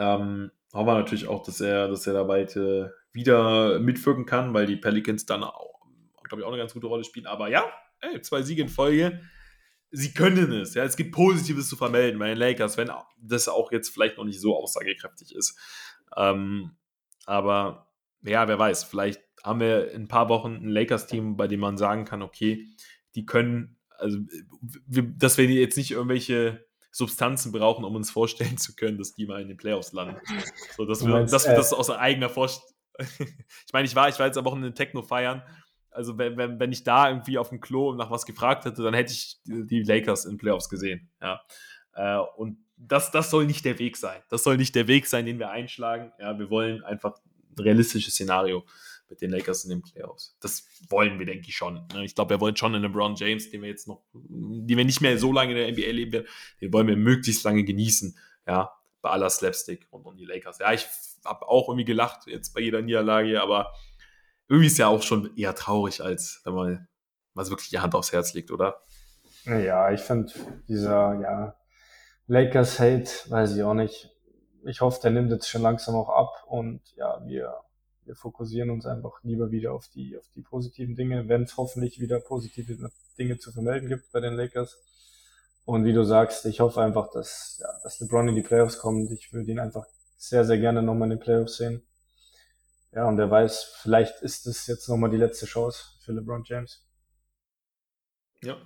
[0.00, 4.54] Ähm, hoffen wir natürlich auch, dass er, dass er da bald äh, wieder mitwirken kann,
[4.54, 5.80] weil die Pelicans dann auch,
[6.24, 7.26] glaube ich, auch eine ganz gute Rolle spielen.
[7.26, 7.70] Aber ja,
[8.00, 9.20] ey, zwei Siege in Folge.
[9.90, 10.74] Sie können es.
[10.74, 12.90] Ja, es gibt Positives zu vermelden bei den Lakers, wenn
[13.20, 15.58] das auch jetzt vielleicht noch nicht so aussagekräftig ist.
[16.16, 16.76] Ähm,
[17.26, 17.92] aber
[18.22, 21.76] ja, wer weiß, vielleicht haben wir in ein paar Wochen ein Lakers-Team, bei dem man
[21.76, 22.68] sagen kann, okay,
[23.14, 24.18] die können, also,
[24.86, 29.40] dass wir jetzt nicht irgendwelche Substanzen brauchen, um uns vorstellen zu können, dass die mal
[29.40, 30.20] in den Playoffs landen.
[30.76, 32.74] So, dass wir, meinst, dass wir äh, das aus eigener Vorstellung.
[32.98, 35.42] ich meine, ich war, ich war jetzt aber auch in den Techno feiern.
[35.90, 38.94] Also, wenn, wenn, wenn ich da irgendwie auf dem Klo nach was gefragt hätte, dann
[38.94, 41.10] hätte ich die Lakers in Playoffs gesehen.
[41.20, 41.40] Ja.
[41.94, 44.20] Äh, und das, das soll nicht der Weg sein.
[44.28, 46.12] Das soll nicht der Weg sein, den wir einschlagen.
[46.18, 47.16] Ja, wir wollen einfach
[47.56, 48.64] ein realistisches Szenario
[49.10, 50.36] mit den Lakers in den Playoffs.
[50.40, 51.86] Das wollen wir, denke ich, schon.
[51.92, 52.04] Ne?
[52.04, 55.00] Ich glaube, wir wollen schon einen LeBron James, den wir jetzt noch, die wir nicht
[55.00, 56.28] mehr so lange in der NBA leben werden,
[56.60, 58.16] den wollen wir möglichst lange genießen.
[58.46, 60.58] Ja, bei aller Slapstick und um die Lakers.
[60.58, 60.86] Ja, ich
[61.24, 63.72] habe auch irgendwie gelacht jetzt bei jeder Niederlage, aber
[64.48, 66.88] irgendwie ist ja auch schon eher traurig, als wenn man
[67.34, 68.82] was wirklich die Hand aufs Herz legt, oder?
[69.44, 70.32] Ja, ich finde
[70.68, 71.56] dieser, ja,
[72.26, 74.10] Lakers-Hate, weiß ich auch nicht.
[74.64, 77.54] Ich hoffe, der nimmt jetzt schon langsam auch ab und ja, wir
[78.10, 82.00] wir fokussieren uns einfach lieber wieder auf die, auf die positiven Dinge, wenn es hoffentlich
[82.00, 84.76] wieder positive Dinge zu vermelden gibt bei den Lakers.
[85.64, 89.12] Und wie du sagst, ich hoffe einfach, dass, ja, dass LeBron in die Playoffs kommt.
[89.12, 89.86] Ich würde ihn einfach
[90.16, 91.82] sehr, sehr gerne nochmal in den Playoffs sehen.
[92.90, 96.84] Ja, und wer weiß, vielleicht ist es jetzt nochmal die letzte Chance für LeBron James.
[98.42, 98.56] Ja.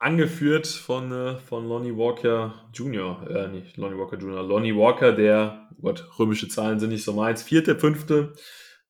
[0.00, 5.68] Angeführt von, äh, von Lonnie Walker Jr., äh, nicht Lonnie Walker Jr., Lonnie Walker, der,
[5.78, 8.32] oh Gott, römische Zahlen sind nicht so meins, vierte, fünfte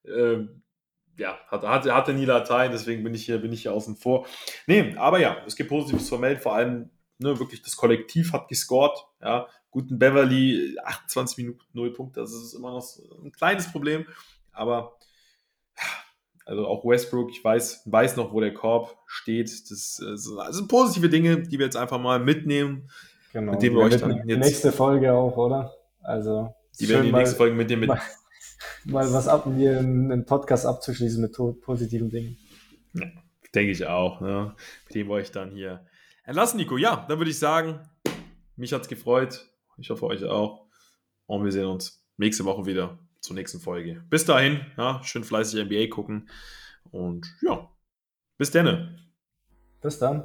[0.04, 0.46] äh,
[1.20, 4.26] ja, hatte, hatte, hatte nie Latein, deswegen bin ich hier, bin ich hier außen vor.
[4.66, 8.96] Nee, aber ja, es gibt Positives vermelden, vor allem ne, wirklich das Kollektiv hat gescored,
[9.20, 14.06] ja, guten Beverly, 28 Minuten, 0 Punkte, das ist immer noch so ein kleines Problem,
[14.52, 14.96] aber
[16.51, 19.48] also auch Westbrook, ich weiß, weiß noch, wo der Korb steht.
[19.70, 22.90] Das, das sind positive Dinge, die wir jetzt einfach mal mitnehmen.
[23.32, 23.53] Genau.
[23.53, 24.28] Mit dem wir euch dann jetzt.
[24.28, 25.72] Die nächste Folge auch, oder?
[26.03, 26.53] Also.
[26.80, 27.90] Die werden die nächste Folge mit dem mit
[28.84, 32.36] mal was ab, mir einen Podcast abzuschließen mit positiven Dingen.
[32.94, 33.07] Ja,
[33.55, 34.20] denke ich auch.
[34.20, 34.57] Ne?
[34.88, 35.86] Mit dem wollte ich dann hier
[36.24, 36.78] entlassen, Nico.
[36.78, 37.78] Ja, dann würde ich sagen,
[38.57, 39.48] mich hat es gefreut.
[39.78, 40.66] Ich hoffe, euch auch.
[41.26, 44.02] Und wir sehen uns nächste Woche wieder zur nächsten Folge.
[44.10, 46.28] Bis dahin, ja, schön fleißig NBA gucken.
[46.90, 47.68] Und ja,
[48.38, 48.98] bis dann.
[49.80, 50.24] Bis dann.